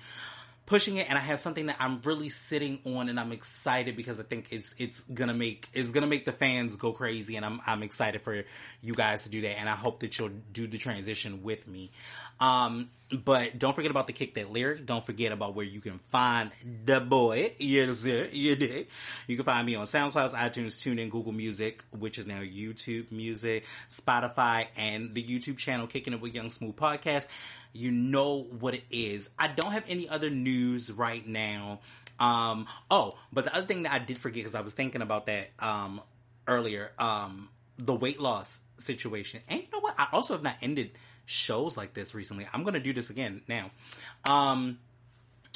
[0.72, 4.22] pushing it and I have something that I'm really sitting on and I'm excited because
[4.22, 7.59] I think it's it's gonna make it's gonna make the fans go crazy and I'm
[7.67, 8.45] I'm excited for
[8.82, 11.91] you guys to do that and I hope that you'll do the transition with me.
[12.41, 14.85] Um, but don't forget about the kick that lyric.
[14.85, 16.49] Don't forget about where you can find
[16.85, 17.53] the boy.
[17.59, 18.27] Yes, sir.
[18.31, 18.87] You did.
[19.27, 23.65] You can find me on SoundCloud, iTunes, TuneIn, Google Music, which is now YouTube Music,
[23.89, 27.27] Spotify, and the YouTube channel Kicking It with Young Smooth Podcast.
[27.73, 29.29] You know what it is.
[29.37, 31.81] I don't have any other news right now.
[32.19, 35.27] Um, oh, but the other thing that I did forget because I was thinking about
[35.27, 36.01] that um,
[36.47, 39.41] earlier, um, the weight loss situation.
[39.47, 39.95] And you know what?
[39.99, 40.91] I also have not ended
[41.32, 42.47] shows like this recently.
[42.53, 43.71] I'm gonna do this again now.
[44.25, 44.79] Um,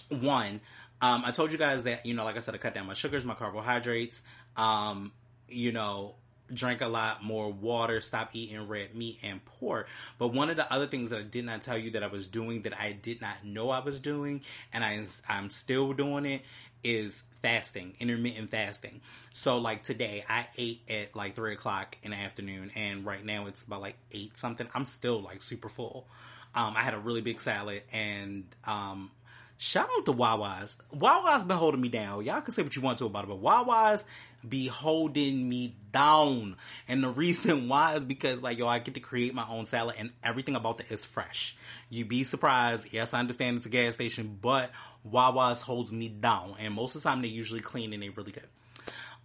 [0.09, 0.61] one,
[1.01, 2.93] um, I told you guys that you know, like I said, I cut down my
[2.93, 4.21] sugars, my carbohydrates.
[4.55, 5.11] Um,
[5.47, 6.15] you know,
[6.53, 9.87] drank a lot more water, stop eating red meat and pork.
[10.17, 12.27] But one of the other things that I did not tell you that I was
[12.27, 16.41] doing that I did not know I was doing, and I, I'm still doing it,
[16.85, 19.01] is fasting, intermittent fasting.
[19.33, 23.47] So like today, I ate at like three o'clock in the afternoon, and right now
[23.47, 24.67] it's about like eight something.
[24.73, 26.05] I'm still like super full.
[26.53, 29.11] Um, I had a really big salad, and um,
[29.57, 30.81] shout out to Wawa's.
[30.91, 32.23] Wawa's been holding me down.
[32.25, 34.03] Y'all can say what you want to about it, but Wawa's
[34.47, 36.57] be holding me down.
[36.87, 39.95] And the reason why is because like, yo, I get to create my own salad
[39.97, 41.55] and everything about it is fresh.
[41.89, 42.87] You'd be surprised.
[42.91, 44.71] Yes, I understand it's a gas station, but
[45.03, 46.55] Wawa's holds me down.
[46.59, 48.47] And most of the time they usually clean and they really good.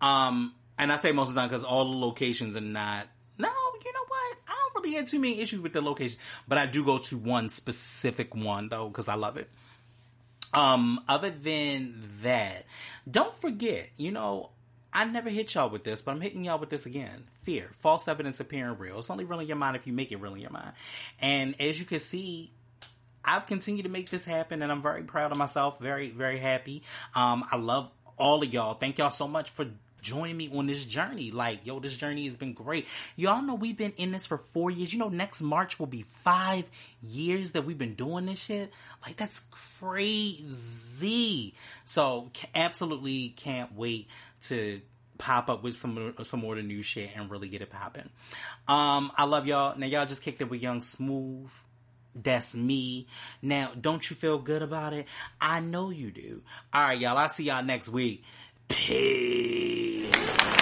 [0.01, 3.07] Um, and I say most of the time because all the locations are not,
[3.37, 3.49] no,
[3.85, 4.37] you know what?
[4.49, 6.18] I don't really have too many issues with the location,
[6.49, 9.51] but I do go to one specific one though, because I love it.
[10.53, 12.64] Um, other than that,
[13.11, 14.51] don't forget, you know,
[14.92, 17.24] I never hit y'all with this, but I'm hitting y'all with this again.
[17.42, 17.70] Fear.
[17.80, 18.98] False evidence appearing real.
[18.98, 20.72] It's only real in your mind if you make it real in your mind.
[21.20, 22.51] And as you can see,
[23.24, 25.78] I've continued to make this happen and I'm very proud of myself.
[25.78, 26.82] Very, very happy.
[27.14, 28.74] Um, I love all of y'all.
[28.74, 29.66] Thank y'all so much for
[30.03, 31.30] joining me on this journey.
[31.30, 32.86] Like, yo, this journey has been great.
[33.16, 34.92] Y'all know we've been in this for four years.
[34.92, 36.64] You know, next March will be five
[37.03, 38.72] years that we've been doing this shit.
[39.05, 39.42] Like, that's
[39.78, 41.55] crazy.
[41.84, 44.09] So, absolutely can't wait
[44.42, 44.80] to
[45.20, 48.09] pop up with some some more of the new shit and really get it popping.
[48.66, 49.78] Um, I love y'all.
[49.78, 51.51] Now y'all just kicked it with Young Smooth.
[52.14, 53.07] That's me.
[53.40, 55.07] Now, don't you feel good about it?
[55.40, 56.42] I know you do.
[56.72, 57.16] All right, y'all.
[57.16, 58.24] I'll see y'all next week.
[58.70, 60.59] Peace.